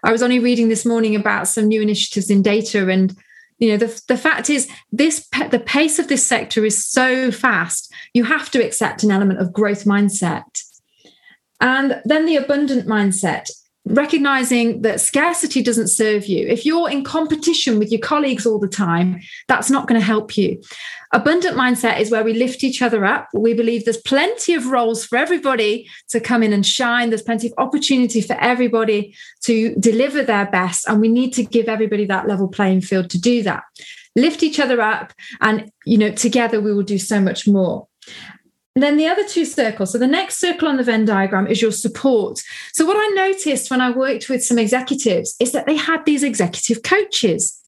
I 0.04 0.12
was 0.12 0.24
only 0.24 0.40
reading 0.40 0.70
this 0.70 0.86
morning 0.86 1.16
about 1.16 1.48
some 1.48 1.68
new 1.68 1.82
initiatives 1.82 2.30
in 2.30 2.42
data 2.42 2.90
and 2.90 3.16
you 3.60 3.70
know 3.70 3.78
the, 3.78 4.02
the 4.08 4.18
fact 4.18 4.50
is 4.50 4.70
this 4.92 5.28
the 5.52 5.60
pace 5.60 6.00
of 6.00 6.08
this 6.08 6.26
sector 6.26 6.64
is 6.64 6.86
so 6.86 7.30
fast 7.30 7.94
you 8.14 8.24
have 8.24 8.50
to 8.52 8.66
accept 8.66 9.04
an 9.04 9.12
element 9.12 9.42
of 9.42 9.52
growth 9.52 9.84
mindset 9.84 10.64
and 11.60 12.02
then 12.06 12.26
the 12.26 12.38
abundant 12.38 12.88
mindset 12.88 13.50
recognizing 13.86 14.82
that 14.82 15.02
scarcity 15.02 15.64
doesn't 15.64 15.88
serve 15.88 16.26
you. 16.28 16.48
If 16.48 16.66
you're 16.66 16.90
in 16.90 17.04
competition 17.04 17.80
with 17.80 17.92
your 17.92 18.02
colleagues 18.02 18.46
all 18.46 18.60
the 18.60 18.68
time, 18.68 19.20
that's 19.48 19.70
not 19.70 19.88
going 19.88 20.00
to 20.00 20.06
help 20.06 20.38
you. 20.38 20.62
Abundant 21.12 21.58
mindset 21.58 22.00
is 22.00 22.12
where 22.12 22.24
we 22.24 22.34
lift 22.34 22.64
each 22.64 22.82
other 22.84 23.04
up. 23.04 23.28
We 23.34 23.56
believe 23.56 23.84
there's 23.86 23.98
plenty 23.98 24.54
of 24.54 24.68
roles 24.68 25.06
for 25.06 25.18
everybody 25.18 25.90
to 26.10 26.20
come 26.20 26.44
in 26.44 26.54
and 26.54 26.66
shine. 26.66 27.10
There's 27.10 27.24
plenty 27.24 27.48
of 27.48 27.54
opportunity 27.58 28.22
for 28.22 28.38
everybody 28.40 29.16
to 29.44 29.74
deliver 29.76 30.24
their 30.24 30.46
best. 30.46 30.88
And 30.88 31.02
we 31.02 31.08
need 31.08 31.34
to 31.34 31.44
give 31.44 31.68
everybody 31.68 32.06
that 32.06 32.28
level 32.28 32.48
playing 32.48 32.82
field 32.82 33.10
to 33.10 33.20
do 33.20 33.42
that. 33.44 33.64
Lift 34.16 34.44
each 34.44 34.60
other 34.60 34.82
up, 34.82 35.14
and 35.40 35.72
you 35.86 35.98
know, 35.98 36.12
together 36.12 36.60
we 36.60 36.74
will 36.74 36.84
do 36.84 36.98
so 36.98 37.22
much 37.22 37.48
more. 37.48 37.88
And 38.80 38.84
then 38.86 38.96
the 38.96 39.08
other 39.08 39.28
two 39.28 39.44
circles. 39.44 39.92
So 39.92 39.98
the 39.98 40.08
next 40.08 40.40
circle 40.40 40.70
on 40.70 40.78
the 40.78 40.84
Venn 40.84 41.04
diagram 41.04 41.48
is 41.48 41.62
your 41.62 41.74
support. 41.74 42.42
So 42.72 42.86
what 42.86 42.96
I 42.96 43.08
noticed 43.14 43.70
when 43.70 43.82
I 43.82 43.92
worked 43.92 44.30
with 44.30 44.42
some 44.42 44.58
executives 44.58 45.36
is 45.42 45.52
that 45.52 45.66
they 45.66 45.76
had 45.76 46.06
these 46.06 46.24
executive 46.24 46.82
coaches. 46.82 47.62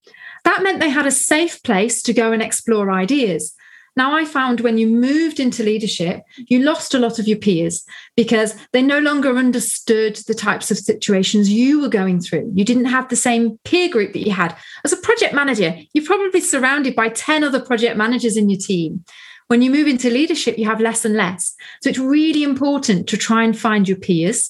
That 0.46 0.64
meant 0.64 0.80
they 0.80 0.88
had 0.88 1.06
a 1.06 1.12
safe 1.12 1.62
place 1.64 2.02
to 2.04 2.14
go 2.14 2.32
and 2.32 2.42
explore 2.42 2.90
ideas. 2.90 3.54
Now, 3.98 4.16
I 4.16 4.24
found 4.24 4.62
when 4.62 4.78
you 4.78 4.88
moved 4.88 5.42
into 5.42 5.64
leadership, 5.64 6.22
you 6.38 6.60
lost 6.60 6.94
a 6.94 7.00
lot 7.00 7.20
of 7.20 7.28
your 7.28 7.40
peers 7.40 7.84
because 8.16 8.56
they 8.72 8.82
no 8.82 9.00
longer 9.00 9.36
understood 9.36 10.16
the 10.16 10.34
types 10.34 10.72
of 10.72 10.78
situations 10.78 11.52
you 11.52 11.82
were 11.82 11.90
going 11.90 12.22
through. 12.22 12.54
You 12.56 12.64
didn't 12.64 12.86
have 12.86 13.10
the 13.10 13.18
same 13.18 13.60
peer 13.66 13.90
group 13.90 14.14
that 14.14 14.26
you 14.26 14.32
had. 14.32 14.56
As 14.86 14.94
a 14.94 14.98
project 14.98 15.34
manager, 15.34 15.78
you're 15.92 16.06
probably 16.06 16.40
surrounded 16.40 16.96
by 16.96 17.10
10 17.10 17.44
other 17.44 17.60
project 17.60 17.98
managers 17.98 18.38
in 18.38 18.50
your 18.50 18.62
team. 18.62 19.04
When 19.52 19.62
you 19.62 19.70
move 19.70 19.88
into 19.88 20.10
leadership, 20.10 20.58
you 20.58 20.64
have 20.64 20.80
less 20.80 21.04
and 21.04 21.14
less. 21.14 21.54
So 21.82 21.90
it's 21.90 22.00
really 22.00 22.42
important 22.42 23.10
to 23.10 23.18
try 23.18 23.44
and 23.44 23.60
find 23.60 23.86
your 23.86 23.98
peers, 23.98 24.50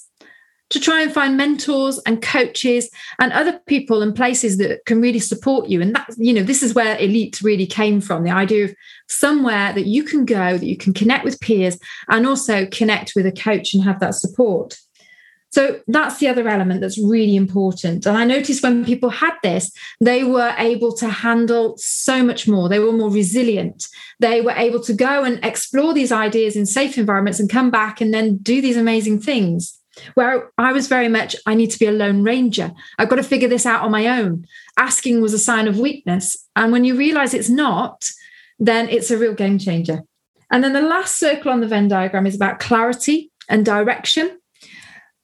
to 0.70 0.80
try 0.80 1.02
and 1.02 1.12
find 1.12 1.36
mentors 1.36 2.00
and 2.06 2.22
coaches 2.22 2.88
and 3.18 3.34
other 3.34 3.60
people 3.66 4.04
and 4.04 4.16
places 4.16 4.60
that 4.60 4.86
can 4.86 5.02
really 5.02 5.18
support 5.18 5.70
you. 5.70 5.82
And 5.82 5.96
that, 5.96 6.08
you 6.18 6.32
know, 6.32 6.44
this 6.44 6.62
is 6.62 6.76
where 6.76 7.00
elite 7.00 7.42
really 7.42 7.66
came 7.66 8.00
from 8.00 8.24
the 8.24 8.30
idea 8.30 8.66
of 8.66 8.76
somewhere 9.10 9.74
that 9.74 9.88
you 9.88 10.04
can 10.04 10.24
go, 10.24 10.56
that 10.60 10.68
you 10.68 10.78
can 10.78 10.94
connect 10.94 11.26
with 11.26 11.42
peers 11.42 11.80
and 12.08 12.28
also 12.28 12.68
connect 12.68 13.14
with 13.16 13.26
a 13.26 13.32
coach 13.32 13.74
and 13.74 13.84
have 13.84 14.00
that 14.02 14.14
support. 14.14 14.78
So 15.52 15.82
that's 15.88 16.20
the 16.20 16.30
other 16.30 16.48
element 16.48 16.80
that's 16.80 16.98
really 16.98 17.36
important. 17.36 18.06
And 18.06 18.18
I 18.18 18.24
noticed 18.24 18.64
when 18.64 18.86
people 18.86 19.10
had 19.10 19.34
this, 19.44 19.72
they 20.00 20.24
were 20.24 20.56
able 20.58 20.94
to 20.96 21.10
handle 21.10 21.76
so 21.78 22.24
much 22.24 22.48
more. 22.48 22.70
They 22.70 22.80
were 22.80 22.94
more 22.94 23.12
resilient. 23.12 23.86
They 24.20 24.40
were 24.40 24.52
able 24.52 24.80
to 24.84 24.94
go 24.94 25.26
and 25.26 25.44
explore 25.44 25.94
these 25.94 26.12
ideas 26.12 26.56
in 26.56 26.66
safe 26.66 26.98
environments 26.98 27.40
and 27.40 27.50
come 27.50 27.70
back 27.70 28.00
and 28.00 28.14
then 28.14 28.38
do 28.38 28.62
these 28.62 28.78
amazing 28.78 29.20
things. 29.20 29.78
where 30.14 30.52
I 30.58 30.72
was 30.72 30.88
very 30.88 31.08
much, 31.10 31.36
I 31.46 31.56
need 31.56 31.72
to 31.72 31.80
be 31.80 31.86
a 31.86 31.92
lone 31.92 32.24
ranger. 32.24 32.72
I've 32.98 33.10
got 33.10 33.18
to 33.18 33.24
figure 33.24 33.50
this 33.50 33.66
out 33.66 33.82
on 33.82 33.92
my 33.92 34.08
own. 34.08 34.46
Asking 34.78 35.22
was 35.22 35.34
a 35.34 35.40
sign 35.40 35.68
of 35.68 35.80
weakness. 35.80 36.38
And 36.56 36.72
when 36.72 36.84
you 36.84 36.96
realize 36.96 37.34
it's 37.34 37.50
not, 37.50 38.10
then 38.60 38.90
it's 38.90 39.12
a 39.12 39.18
real 39.18 39.34
game 39.34 39.58
changer. 39.60 40.02
And 40.50 40.64
then 40.64 40.74
the 40.74 40.82
last 40.82 41.18
circle 41.18 41.52
on 41.52 41.62
the 41.62 41.68
Venn 41.68 41.88
diagram 41.88 42.28
is 42.28 42.36
about 42.36 42.60
clarity 42.60 43.32
and 43.50 43.66
direction. 43.66 44.40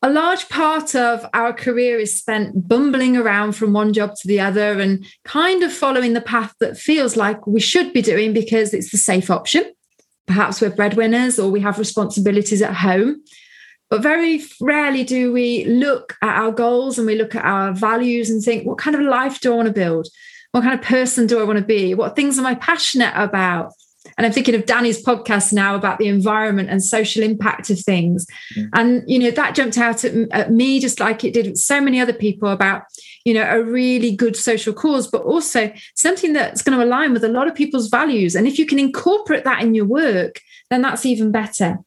A 0.03 0.11
large 0.11 0.47
part 0.49 0.93
of 0.93 1.25
our 1.33 1.51
career 1.51 1.97
is 1.97 2.17
spent 2.17 2.67
bumbling 2.67 3.17
around 3.17 3.53
from 3.53 3.73
one 3.73 3.93
job 3.93 4.13
to 4.15 4.27
the 4.27 4.39
other 4.39 4.79
and 4.79 5.03
kind 5.25 5.63
of 5.63 5.73
following 5.73 6.13
the 6.13 6.21
path 6.21 6.53
that 6.59 6.77
feels 6.77 7.17
like 7.17 7.47
we 7.47 7.59
should 7.59 7.93
be 7.93 8.03
doing 8.03 8.31
because 8.31 8.75
it's 8.75 8.91
the 8.91 8.97
safe 8.97 9.31
option. 9.31 9.63
Perhaps 10.27 10.61
we're 10.61 10.69
breadwinners 10.69 11.39
or 11.39 11.49
we 11.49 11.61
have 11.61 11.79
responsibilities 11.79 12.61
at 12.61 12.75
home. 12.75 13.23
But 13.89 14.03
very 14.03 14.43
rarely 14.61 15.03
do 15.03 15.33
we 15.33 15.65
look 15.65 16.15
at 16.21 16.37
our 16.37 16.51
goals 16.51 16.99
and 16.99 17.07
we 17.07 17.15
look 17.15 17.33
at 17.33 17.45
our 17.45 17.73
values 17.73 18.29
and 18.29 18.43
think, 18.43 18.67
what 18.67 18.77
kind 18.77 18.95
of 18.95 19.01
life 19.01 19.39
do 19.39 19.53
I 19.53 19.55
want 19.55 19.67
to 19.67 19.73
build? 19.73 20.09
What 20.51 20.61
kind 20.61 20.77
of 20.77 20.85
person 20.85 21.25
do 21.25 21.39
I 21.39 21.43
want 21.43 21.57
to 21.57 21.65
be? 21.65 21.95
What 21.95 22.15
things 22.15 22.37
am 22.37 22.45
I 22.45 22.55
passionate 22.55 23.13
about? 23.15 23.71
And 24.17 24.25
I'm 24.25 24.31
thinking 24.31 24.55
of 24.55 24.65
Danny's 24.65 25.03
podcast 25.03 25.51
now 25.53 25.75
about 25.75 25.99
the 25.99 26.07
environment 26.07 26.69
and 26.69 26.83
social 26.83 27.23
impact 27.23 27.69
of 27.69 27.79
things. 27.79 28.25
Mm. 28.55 28.69
And, 28.73 29.03
you 29.07 29.19
know, 29.19 29.31
that 29.31 29.55
jumped 29.55 29.77
out 29.77 30.03
at, 30.03 30.13
at 30.31 30.51
me 30.51 30.79
just 30.79 30.99
like 30.99 31.23
it 31.23 31.33
did 31.33 31.47
with 31.47 31.57
so 31.57 31.81
many 31.81 31.99
other 31.99 32.13
people 32.13 32.49
about, 32.49 32.83
you 33.25 33.33
know, 33.33 33.43
a 33.43 33.61
really 33.61 34.15
good 34.15 34.35
social 34.35 34.73
cause, 34.73 35.07
but 35.07 35.23
also 35.23 35.71
something 35.95 36.33
that's 36.33 36.61
going 36.61 36.77
to 36.77 36.83
align 36.83 37.13
with 37.13 37.23
a 37.23 37.29
lot 37.29 37.47
of 37.47 37.55
people's 37.55 37.89
values. 37.89 38.35
And 38.35 38.47
if 38.47 38.57
you 38.57 38.65
can 38.65 38.79
incorporate 38.79 39.43
that 39.43 39.61
in 39.61 39.75
your 39.75 39.85
work, 39.85 40.39
then 40.69 40.81
that's 40.81 41.05
even 41.05 41.31
better. 41.31 41.79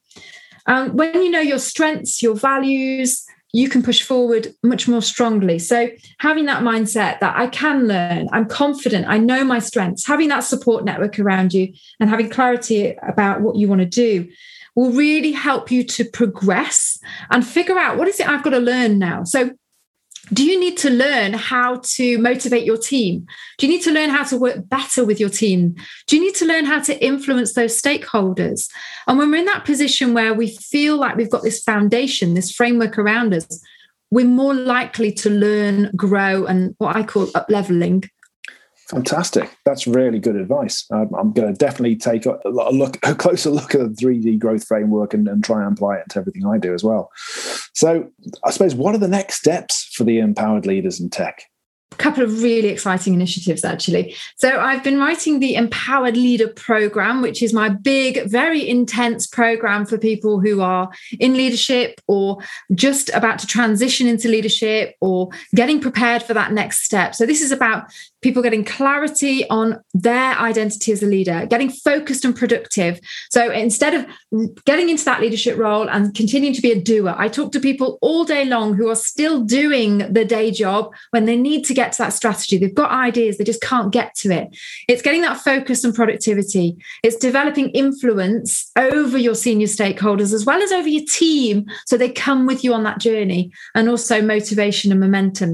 Um, 0.66 0.96
when 0.96 1.22
you 1.22 1.30
know 1.30 1.40
your 1.40 1.58
strengths, 1.58 2.22
your 2.22 2.34
values, 2.34 3.24
you 3.52 3.68
can 3.68 3.82
push 3.82 4.02
forward 4.02 4.54
much 4.62 4.86
more 4.86 5.02
strongly. 5.02 5.58
So, 5.58 5.88
having 6.18 6.46
that 6.46 6.62
mindset 6.62 7.20
that 7.20 7.36
I 7.36 7.46
can 7.48 7.86
learn, 7.86 8.28
I'm 8.32 8.46
confident, 8.46 9.06
I 9.08 9.18
know 9.18 9.44
my 9.44 9.58
strengths, 9.58 10.06
having 10.06 10.28
that 10.28 10.40
support 10.40 10.84
network 10.84 11.18
around 11.18 11.52
you 11.52 11.72
and 11.98 12.08
having 12.08 12.30
clarity 12.30 12.96
about 13.06 13.40
what 13.40 13.56
you 13.56 13.68
want 13.68 13.80
to 13.80 13.86
do 13.86 14.28
will 14.76 14.92
really 14.92 15.32
help 15.32 15.70
you 15.70 15.82
to 15.82 16.04
progress 16.04 16.98
and 17.30 17.46
figure 17.46 17.78
out 17.78 17.98
what 17.98 18.08
is 18.08 18.20
it 18.20 18.28
I've 18.28 18.44
got 18.44 18.50
to 18.50 18.60
learn 18.60 18.98
now. 18.98 19.24
So, 19.24 19.50
do 20.32 20.44
you 20.44 20.60
need 20.60 20.76
to 20.78 20.90
learn 20.90 21.32
how 21.32 21.80
to 21.82 22.18
motivate 22.18 22.64
your 22.64 22.76
team? 22.76 23.26
Do 23.58 23.66
you 23.66 23.72
need 23.72 23.82
to 23.82 23.90
learn 23.90 24.10
how 24.10 24.24
to 24.24 24.36
work 24.36 24.68
better 24.68 25.04
with 25.04 25.18
your 25.18 25.28
team? 25.28 25.74
Do 26.06 26.16
you 26.16 26.22
need 26.22 26.34
to 26.36 26.44
learn 26.44 26.64
how 26.64 26.80
to 26.82 27.04
influence 27.04 27.54
those 27.54 27.80
stakeholders? 27.80 28.68
And 29.06 29.18
when 29.18 29.30
we're 29.30 29.38
in 29.38 29.44
that 29.46 29.64
position 29.64 30.14
where 30.14 30.34
we 30.34 30.56
feel 30.56 30.96
like 30.96 31.16
we've 31.16 31.30
got 31.30 31.42
this 31.42 31.62
foundation, 31.62 32.34
this 32.34 32.52
framework 32.52 32.98
around 32.98 33.34
us, 33.34 33.46
we're 34.10 34.26
more 34.26 34.54
likely 34.54 35.12
to 35.12 35.30
learn, 35.30 35.90
grow, 35.96 36.44
and 36.44 36.74
what 36.78 36.96
I 36.96 37.02
call 37.02 37.28
up 37.34 37.46
leveling 37.48 38.04
Fantastic. 38.90 39.56
That's 39.64 39.86
really 39.86 40.18
good 40.18 40.34
advice. 40.34 40.84
Um, 40.90 41.10
I'm 41.16 41.32
going 41.32 41.48
to 41.48 41.54
definitely 41.56 41.94
take 41.94 42.26
a, 42.26 42.38
look, 42.44 42.98
a 43.04 43.14
closer 43.14 43.50
look 43.50 43.74
at 43.74 43.80
the 43.80 43.88
3D 43.88 44.38
growth 44.38 44.66
framework 44.66 45.14
and, 45.14 45.28
and, 45.28 45.44
try 45.44 45.62
and 45.62 45.72
apply 45.72 45.96
it 45.96 46.08
to 46.10 46.18
everything 46.18 46.44
I 46.44 46.58
do 46.58 46.74
as 46.74 46.82
well. 46.82 47.10
So, 47.72 48.10
I 48.44 48.50
suppose, 48.50 48.74
what 48.74 48.94
are 48.94 48.98
the 48.98 49.08
next 49.08 49.36
steps 49.36 49.84
for 49.94 50.04
the 50.04 50.18
empowered 50.18 50.66
leaders 50.66 51.00
in 51.00 51.08
tech? 51.08 51.44
A 51.92 51.96
couple 51.96 52.22
of 52.22 52.42
really 52.42 52.68
exciting 52.68 53.14
initiatives 53.14 53.64
actually. 53.64 54.14
So 54.36 54.60
I've 54.60 54.82
been 54.84 54.98
writing 54.98 55.40
the 55.40 55.56
Empowered 55.56 56.16
Leader 56.16 56.48
program, 56.48 57.20
which 57.20 57.42
is 57.42 57.52
my 57.52 57.68
big, 57.68 58.26
very 58.26 58.66
intense 58.66 59.26
program 59.26 59.84
for 59.84 59.98
people 59.98 60.40
who 60.40 60.60
are 60.62 60.88
in 61.18 61.34
leadership 61.34 62.00
or 62.06 62.38
just 62.74 63.10
about 63.10 63.40
to 63.40 63.46
transition 63.46 64.06
into 64.06 64.28
leadership 64.28 64.94
or 65.00 65.30
getting 65.54 65.80
prepared 65.80 66.22
for 66.22 66.32
that 66.32 66.52
next 66.52 66.84
step. 66.84 67.14
So 67.14 67.26
this 67.26 67.42
is 67.42 67.50
about 67.50 67.90
people 68.22 68.42
getting 68.42 68.64
clarity 68.64 69.48
on 69.48 69.82
their 69.94 70.38
identity 70.38 70.92
as 70.92 71.02
a 71.02 71.06
leader, 71.06 71.46
getting 71.46 71.70
focused 71.70 72.24
and 72.24 72.36
productive. 72.36 73.00
So 73.30 73.50
instead 73.50 73.94
of 73.94 74.06
getting 74.64 74.88
into 74.88 75.04
that 75.04 75.20
leadership 75.20 75.56
role 75.56 75.88
and 75.88 76.14
continuing 76.14 76.54
to 76.54 76.62
be 76.62 76.72
a 76.72 76.80
doer, 76.80 77.14
I 77.16 77.28
talk 77.28 77.52
to 77.52 77.60
people 77.60 77.98
all 78.02 78.24
day 78.24 78.44
long 78.44 78.74
who 78.74 78.88
are 78.88 78.96
still 78.96 79.42
doing 79.42 80.12
the 80.12 80.24
day 80.24 80.50
job 80.50 80.92
when 81.10 81.24
they 81.24 81.36
need 81.36 81.64
to 81.66 81.74
get 81.74 81.92
to 81.92 81.98
that 81.98 82.12
strategy. 82.12 82.58
They've 82.58 82.74
got 82.74 82.90
ideas, 82.90 83.38
they 83.38 83.44
just 83.44 83.62
can't 83.62 83.92
get 83.92 84.14
to 84.16 84.30
it. 84.30 84.48
It's 84.88 85.02
getting 85.02 85.22
that 85.22 85.40
focus 85.40 85.84
and 85.84 85.94
productivity. 85.94 86.76
It's 87.02 87.16
developing 87.16 87.70
influence 87.70 88.70
over 88.76 89.16
your 89.16 89.34
senior 89.34 89.66
stakeholders 89.66 90.32
as 90.32 90.44
well 90.44 90.62
as 90.62 90.72
over 90.72 90.88
your 90.88 91.04
team 91.10 91.66
so 91.86 91.96
they 91.96 92.10
come 92.10 92.46
with 92.46 92.64
you 92.64 92.74
on 92.74 92.82
that 92.84 92.98
journey 92.98 93.50
and 93.74 93.88
also 93.88 94.20
motivation 94.20 94.90
and 94.90 95.00
momentum. 95.00 95.50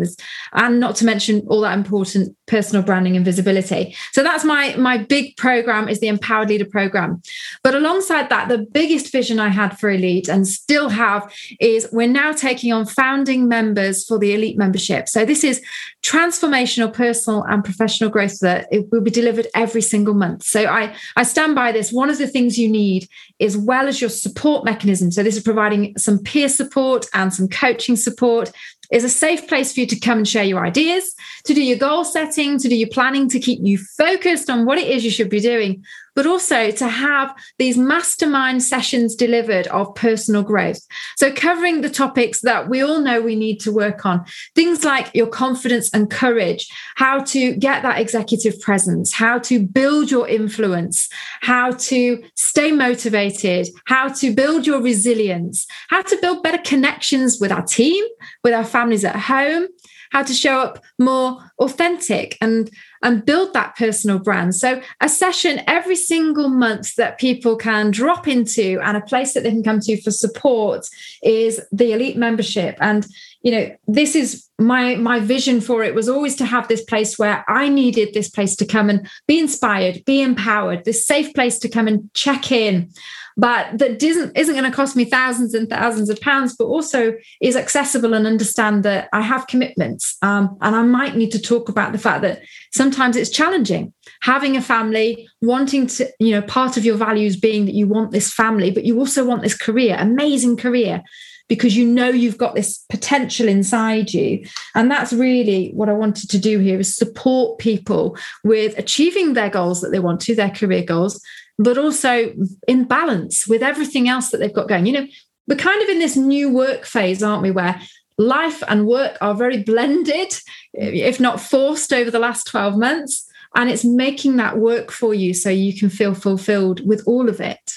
And 0.52 0.80
not 0.80 0.96
to 0.96 1.04
mention 1.04 1.46
all 1.48 1.60
that 1.62 1.76
important 1.76 2.36
personal 2.56 2.82
branding 2.82 3.16
and 3.16 3.24
visibility. 3.24 3.94
So 4.12 4.22
that's 4.22 4.44
my 4.44 4.74
my 4.76 4.96
big 4.96 5.36
program 5.36 5.90
is 5.90 6.00
the 6.00 6.08
Empowered 6.08 6.48
Leader 6.48 6.64
program. 6.78 7.20
But 7.62 7.74
alongside 7.74 8.30
that, 8.30 8.48
the 8.48 8.62
biggest 8.80 9.12
vision 9.12 9.38
I 9.38 9.48
had 9.48 9.78
for 9.78 9.90
Elite 9.90 10.28
and 10.28 10.48
still 10.48 10.88
have 10.88 11.22
is 11.60 11.86
we're 11.92 12.16
now 12.22 12.32
taking 12.32 12.72
on 12.72 12.86
founding 12.86 13.46
members 13.46 14.06
for 14.06 14.18
the 14.18 14.32
Elite 14.32 14.56
membership. 14.56 15.06
So 15.06 15.26
this 15.26 15.44
is 15.44 15.60
transformational 16.02 16.90
personal 16.92 17.42
and 17.42 17.62
professional 17.62 18.08
growth 18.08 18.38
that 18.40 18.68
it 18.70 18.82
will 18.90 19.02
be 19.02 19.10
delivered 19.10 19.48
every 19.54 19.82
single 19.82 20.14
month. 20.14 20.44
So 20.44 20.60
I 20.64 20.94
I 21.16 21.24
stand 21.24 21.54
by 21.54 21.72
this. 21.72 21.92
One 21.92 22.08
of 22.08 22.16
the 22.16 22.28
things 22.34 22.58
you 22.58 22.70
need 22.70 23.06
as 23.38 23.54
well 23.56 23.86
as 23.86 24.00
your 24.00 24.08
support 24.08 24.64
mechanism. 24.64 25.10
So 25.10 25.22
this 25.22 25.36
is 25.36 25.42
providing 25.42 25.82
some 25.98 26.18
peer 26.18 26.48
support 26.48 27.06
and 27.12 27.34
some 27.34 27.48
coaching 27.48 27.96
support 27.96 28.50
is 28.90 29.04
a 29.04 29.08
safe 29.08 29.48
place 29.48 29.72
for 29.72 29.80
you 29.80 29.86
to 29.86 29.98
come 29.98 30.18
and 30.18 30.28
share 30.28 30.44
your 30.44 30.64
ideas, 30.64 31.14
to 31.44 31.54
do 31.54 31.62
your 31.62 31.78
goal 31.78 32.04
setting, 32.04 32.58
to 32.58 32.68
do 32.68 32.76
your 32.76 32.88
planning, 32.88 33.28
to 33.28 33.40
keep 33.40 33.60
you 33.62 33.78
focused 33.78 34.50
on 34.50 34.64
what 34.64 34.78
it 34.78 34.88
is 34.88 35.04
you 35.04 35.10
should 35.10 35.30
be 35.30 35.40
doing, 35.40 35.84
but 36.16 36.26
also 36.26 36.70
to 36.72 36.88
have 36.88 37.32
these 37.58 37.76
mastermind 37.76 38.62
sessions 38.62 39.14
delivered 39.14 39.68
of 39.68 39.94
personal 39.94 40.42
growth. 40.42 40.80
So, 41.16 41.30
covering 41.30 41.82
the 41.82 41.90
topics 41.90 42.40
that 42.40 42.68
we 42.68 42.82
all 42.82 43.00
know 43.00 43.20
we 43.20 43.36
need 43.36 43.60
to 43.60 43.70
work 43.70 44.04
on 44.04 44.24
things 44.56 44.82
like 44.82 45.14
your 45.14 45.28
confidence 45.28 45.90
and 45.92 46.10
courage, 46.10 46.66
how 46.96 47.22
to 47.24 47.54
get 47.54 47.82
that 47.82 48.00
executive 48.00 48.58
presence, 48.60 49.12
how 49.12 49.38
to 49.40 49.64
build 49.64 50.10
your 50.10 50.26
influence, 50.26 51.08
how 51.42 51.70
to 51.72 52.24
stay 52.34 52.72
motivated, 52.72 53.68
how 53.84 54.08
to 54.08 54.34
build 54.34 54.66
your 54.66 54.80
resilience, 54.80 55.66
how 55.88 56.02
to 56.02 56.16
build 56.20 56.42
better 56.42 56.62
connections 56.64 57.38
with 57.38 57.52
our 57.52 57.62
team, 57.62 58.02
with 58.42 58.54
our 58.54 58.64
families 58.64 59.04
at 59.04 59.16
home, 59.16 59.66
how 60.10 60.22
to 60.22 60.32
show 60.32 60.60
up 60.60 60.82
more 60.98 61.38
authentic 61.58 62.36
and 62.40 62.70
and 63.02 63.24
build 63.24 63.52
that 63.52 63.76
personal 63.76 64.18
brand. 64.18 64.54
So, 64.54 64.80
a 65.00 65.08
session 65.08 65.62
every 65.66 65.96
single 65.96 66.48
month 66.48 66.96
that 66.96 67.18
people 67.18 67.56
can 67.56 67.90
drop 67.90 68.26
into 68.26 68.80
and 68.82 68.96
a 68.96 69.00
place 69.00 69.34
that 69.34 69.42
they 69.42 69.50
can 69.50 69.62
come 69.62 69.80
to 69.80 70.00
for 70.02 70.10
support 70.10 70.86
is 71.22 71.60
the 71.72 71.92
elite 71.92 72.16
membership. 72.16 72.76
And, 72.80 73.06
you 73.42 73.52
know, 73.52 73.76
this 73.86 74.14
is 74.14 74.48
my 74.58 74.96
my 74.96 75.20
vision 75.20 75.60
for 75.60 75.84
it 75.84 75.94
was 75.94 76.08
always 76.08 76.36
to 76.36 76.44
have 76.44 76.68
this 76.68 76.84
place 76.84 77.18
where 77.18 77.44
I 77.48 77.68
needed 77.68 78.12
this 78.12 78.28
place 78.28 78.56
to 78.56 78.66
come 78.66 78.90
and 78.90 79.08
be 79.26 79.38
inspired, 79.38 80.04
be 80.04 80.22
empowered, 80.22 80.84
this 80.84 81.06
safe 81.06 81.32
place 81.34 81.58
to 81.60 81.68
come 81.68 81.86
and 81.86 82.12
check 82.14 82.50
in 82.50 82.90
but 83.36 83.78
that 83.78 84.02
isn't 84.02 84.36
isn't 84.36 84.54
going 84.54 84.70
to 84.70 84.74
cost 84.74 84.96
me 84.96 85.04
thousands 85.04 85.52
and 85.52 85.68
thousands 85.68 86.08
of 86.08 86.20
pounds, 86.20 86.56
but 86.56 86.64
also 86.64 87.14
is 87.40 87.54
accessible 87.54 88.14
and 88.14 88.26
understand 88.26 88.82
that 88.84 89.08
I 89.12 89.20
have 89.20 89.46
commitments. 89.46 90.16
Um, 90.22 90.56
and 90.62 90.74
I 90.74 90.82
might 90.82 91.16
need 91.16 91.32
to 91.32 91.38
talk 91.46 91.68
about 91.68 91.92
the 91.92 91.98
fact 91.98 92.22
that 92.22 92.42
sometimes 92.72 93.16
it's 93.16 93.30
challenging 93.30 93.92
having 94.22 94.56
a 94.56 94.62
family, 94.62 95.28
wanting 95.40 95.86
to, 95.86 96.10
you 96.18 96.32
know, 96.32 96.42
part 96.42 96.76
of 96.76 96.84
your 96.84 96.96
values 96.96 97.36
being 97.36 97.64
that 97.66 97.74
you 97.74 97.86
want 97.86 98.10
this 98.10 98.32
family, 98.32 98.70
but 98.70 98.84
you 98.84 98.98
also 98.98 99.24
want 99.24 99.42
this 99.42 99.56
career, 99.56 99.96
amazing 99.98 100.56
career 100.56 101.02
because 101.48 101.76
you 101.76 101.86
know 101.86 102.08
you've 102.08 102.38
got 102.38 102.56
this 102.56 102.84
potential 102.90 103.46
inside 103.46 104.12
you 104.12 104.44
and 104.74 104.90
that's 104.90 105.12
really 105.12 105.70
what 105.74 105.88
i 105.88 105.92
wanted 105.92 106.28
to 106.28 106.40
do 106.40 106.58
here 106.58 106.80
is 106.80 106.96
support 106.96 107.56
people 107.60 108.16
with 108.42 108.76
achieving 108.76 109.34
their 109.34 109.48
goals 109.48 109.80
that 109.80 109.90
they 109.90 110.00
want 110.00 110.20
to 110.20 110.34
their 110.34 110.50
career 110.50 110.82
goals 110.82 111.22
but 111.58 111.78
also 111.78 112.32
in 112.68 112.84
balance 112.84 113.46
with 113.46 113.62
everything 113.62 114.08
else 114.08 114.30
that 114.30 114.38
they've 114.38 114.52
got 114.52 114.68
going. 114.68 114.86
You 114.86 114.92
know, 114.92 115.06
we're 115.48 115.56
kind 115.56 115.82
of 115.82 115.88
in 115.88 115.98
this 115.98 116.16
new 116.16 116.52
work 116.52 116.84
phase, 116.84 117.22
aren't 117.22 117.42
we, 117.42 117.50
where 117.50 117.80
life 118.18 118.62
and 118.68 118.86
work 118.86 119.16
are 119.20 119.34
very 119.34 119.62
blended, 119.62 120.34
if 120.72 121.20
not 121.20 121.40
forced 121.40 121.92
over 121.92 122.10
the 122.10 122.18
last 122.18 122.46
12 122.46 122.76
months. 122.76 123.26
And 123.54 123.70
it's 123.70 123.84
making 123.84 124.36
that 124.36 124.58
work 124.58 124.90
for 124.90 125.14
you 125.14 125.32
so 125.32 125.48
you 125.48 125.76
can 125.78 125.88
feel 125.88 126.14
fulfilled 126.14 126.86
with 126.86 127.02
all 127.06 127.28
of 127.28 127.40
it. 127.40 127.72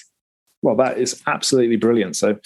Well, 0.62 0.76
that 0.76 0.98
is 0.98 1.22
absolutely 1.26 1.78
brilliant. 1.78 2.18
So 2.18 2.38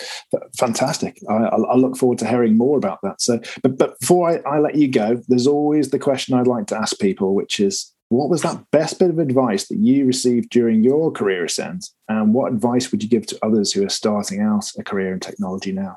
fantastic. 0.58 1.20
I, 1.28 1.34
I, 1.34 1.76
look 1.76 1.98
forward 1.98 2.20
to 2.20 2.28
hearing 2.28 2.56
more 2.56 2.78
about 2.78 3.00
that. 3.02 3.20
So, 3.22 3.40
but, 3.64 3.78
but 3.78 4.00
before 4.00 4.30
I, 4.30 4.42
I 4.48 4.60
let 4.60 4.76
you 4.76 4.88
go, 4.88 5.20
there's 5.28 5.48
always 5.48 5.90
the 5.90 5.98
question 5.98 6.36
I'd 6.36 6.46
like 6.46 6.68
to 6.68 6.78
ask 6.78 7.00
people, 7.00 7.34
which 7.34 7.60
is 7.60 7.92
what 8.10 8.30
was 8.30 8.44
that 8.44 8.70
best 8.72 9.00
bit 9.00 9.10
of 9.10 9.18
advice 9.18 9.68
that 9.68 9.78
you 9.78 10.06
received 10.06 10.52
during 10.52 10.84
your 10.84 11.12
career 11.12 11.46
ascent? 11.46 11.90
And 12.08 12.36
what 12.36 12.54
advice 12.54 12.92
would 12.92 13.02
you 13.02 13.10
give 13.10 13.26
to 13.28 13.40
others 13.44 13.74
who 13.74 13.84
are 13.84 13.90
starting 13.90 14.42
out 14.42 14.70
a 14.78 14.84
career 14.84 15.14
in 15.14 15.20
technology 15.20 15.72
now? 15.72 15.96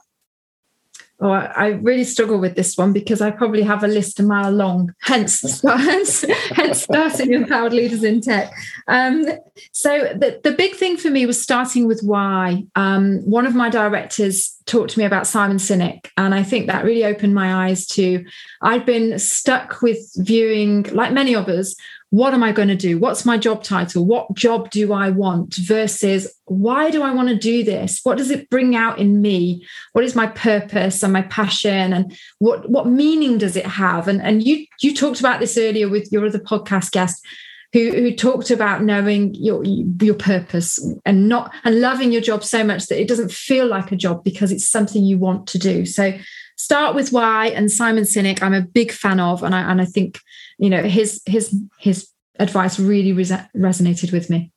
Oh, 1.18 1.30
I 1.30 1.68
really 1.68 2.04
struggle 2.04 2.38
with 2.38 2.56
this 2.56 2.76
one 2.76 2.92
because 2.92 3.22
I 3.22 3.30
probably 3.30 3.62
have 3.62 3.82
a 3.82 3.88
list 3.88 4.20
a 4.20 4.22
mile 4.22 4.50
long. 4.50 4.94
Hence, 5.00 5.62
hence, 5.62 6.26
hence 6.50 6.82
starting 6.82 7.32
empowered 7.32 7.72
leaders 7.72 8.04
in 8.04 8.20
tech. 8.20 8.52
Um, 8.86 9.24
so 9.72 10.12
the, 10.14 10.38
the 10.44 10.52
big 10.52 10.74
thing 10.74 10.98
for 10.98 11.08
me 11.08 11.24
was 11.24 11.40
starting 11.40 11.86
with 11.86 12.02
why. 12.02 12.64
Um, 12.74 13.20
one 13.24 13.46
of 13.46 13.54
my 13.54 13.70
directors 13.70 14.58
talked 14.66 14.90
to 14.90 14.98
me 14.98 15.06
about 15.06 15.26
Simon 15.26 15.56
Sinek, 15.56 16.10
and 16.18 16.34
I 16.34 16.42
think 16.42 16.66
that 16.66 16.84
really 16.84 17.04
opened 17.06 17.34
my 17.34 17.66
eyes 17.66 17.86
to. 17.88 18.22
I've 18.60 18.84
been 18.84 19.18
stuck 19.18 19.80
with 19.80 19.98
viewing, 20.16 20.82
like 20.92 21.12
many 21.12 21.34
of 21.34 21.48
us, 21.48 21.74
what 22.10 22.34
am 22.34 22.42
I 22.42 22.52
going 22.52 22.68
to 22.68 22.76
do? 22.76 22.98
What's 22.98 23.24
my 23.24 23.36
job 23.36 23.64
title? 23.64 24.06
What 24.06 24.32
job 24.34 24.70
do 24.70 24.92
I 24.92 25.10
want? 25.10 25.56
Versus 25.56 26.32
why 26.44 26.90
do 26.90 27.02
I 27.02 27.12
want 27.12 27.28
to 27.28 27.36
do 27.36 27.64
this? 27.64 28.00
What 28.04 28.16
does 28.16 28.30
it 28.30 28.48
bring 28.48 28.76
out 28.76 28.98
in 28.98 29.20
me? 29.20 29.66
What 29.92 30.04
is 30.04 30.14
my 30.14 30.28
purpose 30.28 31.02
and 31.02 31.12
my 31.12 31.22
passion? 31.22 31.92
And 31.92 32.16
what 32.38 32.70
what 32.70 32.86
meaning 32.86 33.38
does 33.38 33.56
it 33.56 33.66
have? 33.66 34.06
And 34.06 34.22
and 34.22 34.42
you 34.42 34.66
you 34.80 34.94
talked 34.94 35.20
about 35.20 35.40
this 35.40 35.58
earlier 35.58 35.88
with 35.88 36.10
your 36.12 36.24
other 36.24 36.38
podcast 36.38 36.92
guest 36.92 37.26
who, 37.72 37.90
who 37.90 38.14
talked 38.14 38.50
about 38.50 38.82
knowing 38.82 39.34
your 39.34 39.64
your 39.64 40.14
purpose 40.14 40.78
and 41.04 41.28
not 41.28 41.52
and 41.64 41.80
loving 41.80 42.12
your 42.12 42.22
job 42.22 42.44
so 42.44 42.62
much 42.62 42.86
that 42.86 43.00
it 43.00 43.08
doesn't 43.08 43.32
feel 43.32 43.66
like 43.66 43.90
a 43.90 43.96
job 43.96 44.22
because 44.22 44.52
it's 44.52 44.68
something 44.68 45.04
you 45.04 45.18
want 45.18 45.48
to 45.48 45.58
do. 45.58 45.84
So 45.84 46.16
start 46.56 46.94
with 46.94 47.12
why 47.12 47.48
and 47.48 47.70
Simon 47.70 48.04
Sinek 48.04 48.42
I'm 48.42 48.54
a 48.54 48.62
big 48.62 48.90
fan 48.90 49.20
of 49.20 49.42
and 49.42 49.54
I 49.54 49.70
and 49.70 49.80
I 49.80 49.84
think 49.84 50.20
you 50.58 50.70
know 50.70 50.82
his 50.82 51.22
his 51.26 51.54
his 51.78 52.08
advice 52.38 52.78
really 52.78 53.12
res- 53.12 53.30
resonated 53.56 54.12
with 54.12 54.28
me. 54.30 54.52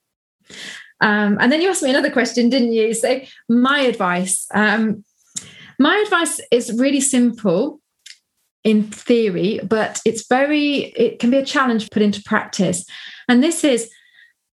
Um, 1.01 1.37
and 1.39 1.51
then 1.51 1.61
you 1.61 1.69
asked 1.69 1.83
me 1.83 1.89
another 1.89 2.11
question, 2.11 2.49
didn't 2.49 2.73
you? 2.73 2.93
So 2.93 3.21
my 3.47 3.79
advice, 3.79 4.47
um, 4.53 5.05
my 5.77 5.97
advice 6.05 6.41
is 6.51 6.77
really 6.77 6.99
simple 6.99 7.79
in 8.65 8.83
theory, 8.83 9.61
but 9.63 10.01
it's 10.05 10.27
very 10.27 10.93
it 10.97 11.19
can 11.19 11.31
be 11.31 11.37
a 11.37 11.45
challenge 11.45 11.89
put 11.91 12.01
into 12.01 12.21
practice. 12.23 12.85
And 13.29 13.41
this 13.41 13.63
is, 13.63 13.89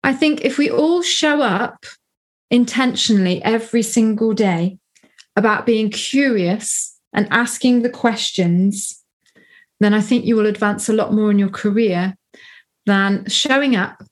I 0.03 0.15
think, 0.15 0.45
if 0.45 0.57
we 0.57 0.71
all 0.71 1.03
show 1.03 1.43
up 1.43 1.85
intentionally 2.51 3.43
every 3.45 3.83
single 3.83 4.33
day 4.33 4.79
about 5.37 5.67
being 5.67 5.91
curious 5.91 6.99
and 7.13 7.29
asking 7.31 7.83
the 7.83 7.91
questions 7.91 9.01
then 9.81 9.95
I 9.95 10.01
think 10.01 10.25
you 10.25 10.37
will 10.37 10.47
advance 10.47 10.89
a 10.89 10.93
lot 10.93 11.13
more 11.13 11.31
in 11.31 11.39
your 11.39 11.49
career 11.49 12.15
than 12.87 13.27
showing 13.29 13.75
up, 13.75 14.05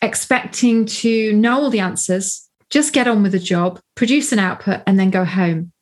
expecting 0.00 0.86
to 0.86 1.32
know 1.32 1.60
all 1.60 1.70
the 1.70 1.80
answers, 1.80 2.48
just 2.70 2.92
get 2.92 3.08
on 3.08 3.22
with 3.22 3.32
the 3.32 3.38
job, 3.38 3.80
produce 3.96 4.32
an 4.32 4.38
output, 4.38 4.82
and 4.86 4.98
then 4.98 5.10
go 5.10 5.24
home. 5.24 5.72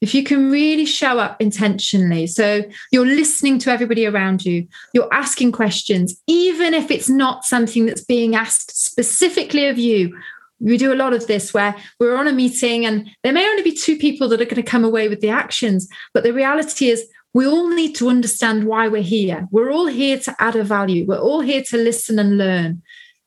If 0.00 0.16
you 0.16 0.24
can 0.24 0.50
really 0.50 0.86
show 0.86 1.20
up 1.20 1.40
intentionally, 1.40 2.26
so 2.26 2.64
you're 2.90 3.06
listening 3.06 3.58
to 3.60 3.70
everybody 3.70 4.04
around 4.04 4.44
you, 4.44 4.66
you're 4.92 5.12
asking 5.12 5.52
questions, 5.52 6.20
even 6.26 6.74
if 6.74 6.90
it's 6.90 7.08
not 7.08 7.44
something 7.44 7.86
that's 7.86 8.04
being 8.04 8.34
asked 8.34 8.76
specifically 8.76 9.68
of 9.68 9.78
you. 9.78 10.18
We 10.62 10.78
do 10.78 10.92
a 10.92 10.96
lot 10.96 11.12
of 11.12 11.26
this 11.26 11.52
where 11.52 11.74
we're 11.98 12.16
on 12.16 12.28
a 12.28 12.32
meeting 12.32 12.86
and 12.86 13.10
there 13.22 13.32
may 13.32 13.46
only 13.46 13.62
be 13.62 13.76
two 13.76 13.96
people 13.98 14.28
that 14.28 14.40
are 14.40 14.44
going 14.44 14.56
to 14.56 14.62
come 14.62 14.84
away 14.84 15.08
with 15.08 15.20
the 15.20 15.30
actions. 15.30 15.88
But 16.14 16.22
the 16.22 16.32
reality 16.32 16.88
is, 16.88 17.06
we 17.34 17.46
all 17.46 17.70
need 17.70 17.94
to 17.96 18.10
understand 18.10 18.64
why 18.64 18.88
we're 18.88 19.02
here. 19.02 19.48
We're 19.50 19.72
all 19.72 19.86
here 19.86 20.18
to 20.18 20.36
add 20.38 20.54
a 20.54 20.64
value. 20.64 21.06
We're 21.06 21.18
all 21.18 21.40
here 21.40 21.62
to 21.70 21.78
listen 21.78 22.18
and 22.18 22.36
learn. 22.36 22.82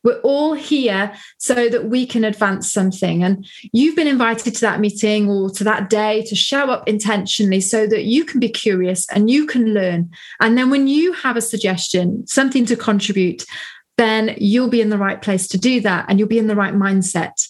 We're 0.06 0.22
all 0.22 0.54
here 0.54 1.12
so 1.40 1.68
that 1.68 1.86
we 1.86 2.06
can 2.06 2.24
advance 2.24 2.72
something. 2.72 3.24
And 3.24 3.48
you've 3.74 3.96
been 3.96 4.08
invited 4.08 4.54
to 4.54 4.62
that 4.62 4.80
meeting 4.80 5.28
or 5.28 5.50
to 5.50 5.64
that 5.64 5.90
day 5.90 6.22
to 6.28 6.36
show 6.36 6.70
up 6.70 6.88
intentionally 6.88 7.60
so 7.60 7.88
that 7.88 8.04
you 8.04 8.24
can 8.24 8.40
be 8.40 8.50
curious 8.50 9.10
and 9.10 9.32
you 9.32 9.48
can 9.48 9.74
learn. 9.74 10.12
And 10.40 10.56
then 10.56 10.70
when 10.70 10.88
you 10.88 11.14
have 11.14 11.38
a 11.38 11.42
suggestion, 11.42 12.28
something 12.28 12.68
to 12.68 12.76
contribute, 12.76 13.46
then 13.98 14.36
you'll 14.38 14.70
be 14.70 14.82
in 14.82 14.90
the 14.90 14.98
right 14.98 15.22
place 15.22 15.48
to 15.50 15.58
do 15.58 15.82
that 15.82 16.06
and 16.08 16.20
you'll 16.20 16.28
be 16.28 16.40
in 16.40 16.48
the 16.48 16.56
right 16.56 16.74
mindset. 16.74 17.48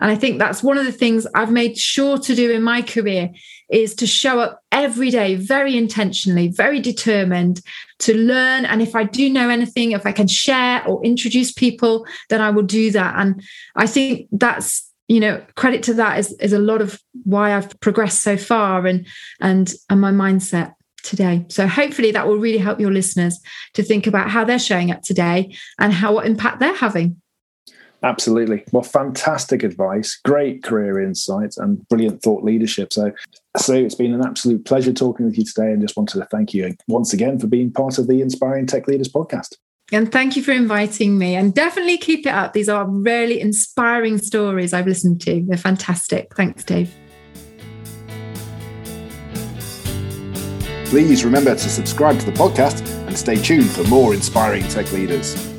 And 0.00 0.10
I 0.10 0.14
think 0.14 0.38
that's 0.38 0.62
one 0.62 0.78
of 0.78 0.84
the 0.84 0.92
things 0.92 1.26
I've 1.34 1.50
made 1.50 1.78
sure 1.78 2.18
to 2.18 2.34
do 2.34 2.50
in 2.50 2.62
my 2.62 2.82
career 2.82 3.30
is 3.70 3.94
to 3.96 4.06
show 4.06 4.40
up 4.40 4.62
every 4.70 5.10
day 5.10 5.34
very 5.34 5.76
intentionally, 5.76 6.48
very 6.48 6.80
determined 6.80 7.60
to 8.00 8.16
learn. 8.16 8.64
And 8.64 8.80
if 8.80 8.94
I 8.94 9.04
do 9.04 9.28
know 9.28 9.48
anything, 9.48 9.92
if 9.92 10.06
I 10.06 10.12
can 10.12 10.28
share 10.28 10.86
or 10.86 11.04
introduce 11.04 11.52
people, 11.52 12.06
then 12.28 12.40
I 12.40 12.50
will 12.50 12.62
do 12.62 12.90
that. 12.92 13.16
And 13.16 13.42
I 13.74 13.86
think 13.86 14.28
that's 14.32 14.86
you 15.08 15.20
know 15.20 15.40
credit 15.54 15.84
to 15.84 15.94
that 15.94 16.18
is, 16.18 16.32
is 16.40 16.52
a 16.52 16.58
lot 16.58 16.82
of 16.82 17.00
why 17.22 17.54
i've 17.54 17.78
progressed 17.78 18.22
so 18.22 18.36
far 18.36 18.86
and 18.86 19.06
and 19.40 19.72
and 19.88 20.00
my 20.00 20.10
mindset 20.10 20.74
today 21.06 21.44
so 21.48 21.66
hopefully 21.66 22.10
that 22.10 22.26
will 22.26 22.36
really 22.36 22.58
help 22.58 22.80
your 22.80 22.92
listeners 22.92 23.38
to 23.72 23.82
think 23.82 24.06
about 24.06 24.30
how 24.30 24.44
they're 24.44 24.58
showing 24.58 24.90
up 24.90 25.02
today 25.02 25.54
and 25.78 25.92
how 25.92 26.12
what 26.12 26.26
impact 26.26 26.60
they're 26.60 26.74
having 26.74 27.20
Absolutely. 28.02 28.62
Well, 28.72 28.82
fantastic 28.82 29.62
advice, 29.62 30.20
great 30.24 30.62
career 30.62 31.00
insights, 31.00 31.56
and 31.56 31.86
brilliant 31.88 32.22
thought 32.22 32.44
leadership. 32.44 32.92
So, 32.92 33.12
so 33.56 33.72
it's 33.72 33.94
been 33.94 34.12
an 34.12 34.24
absolute 34.24 34.64
pleasure 34.64 34.92
talking 34.92 35.26
with 35.26 35.38
you 35.38 35.44
today, 35.44 35.72
and 35.72 35.80
just 35.80 35.96
wanted 35.96 36.20
to 36.20 36.26
thank 36.26 36.52
you 36.54 36.76
once 36.88 37.12
again 37.12 37.38
for 37.38 37.46
being 37.46 37.72
part 37.72 37.98
of 37.98 38.06
the 38.06 38.20
Inspiring 38.20 38.66
Tech 38.66 38.86
Leaders 38.86 39.08
podcast. 39.08 39.56
And 39.92 40.10
thank 40.10 40.36
you 40.36 40.42
for 40.42 40.52
inviting 40.52 41.16
me. 41.16 41.36
And 41.36 41.54
definitely 41.54 41.96
keep 41.98 42.26
it 42.26 42.30
up. 42.30 42.52
These 42.52 42.68
are 42.68 42.88
really 42.88 43.40
inspiring 43.40 44.18
stories 44.18 44.72
I've 44.72 44.86
listened 44.86 45.20
to. 45.22 45.44
They're 45.46 45.56
fantastic. 45.56 46.34
Thanks, 46.34 46.64
Dave. 46.64 46.92
Please 50.88 51.24
remember 51.24 51.54
to 51.56 51.68
subscribe 51.68 52.18
to 52.20 52.26
the 52.26 52.32
podcast 52.32 52.86
and 53.08 53.18
stay 53.18 53.34
tuned 53.34 53.68
for 53.68 53.82
more 53.84 54.14
inspiring 54.14 54.62
tech 54.68 54.92
leaders. 54.92 55.55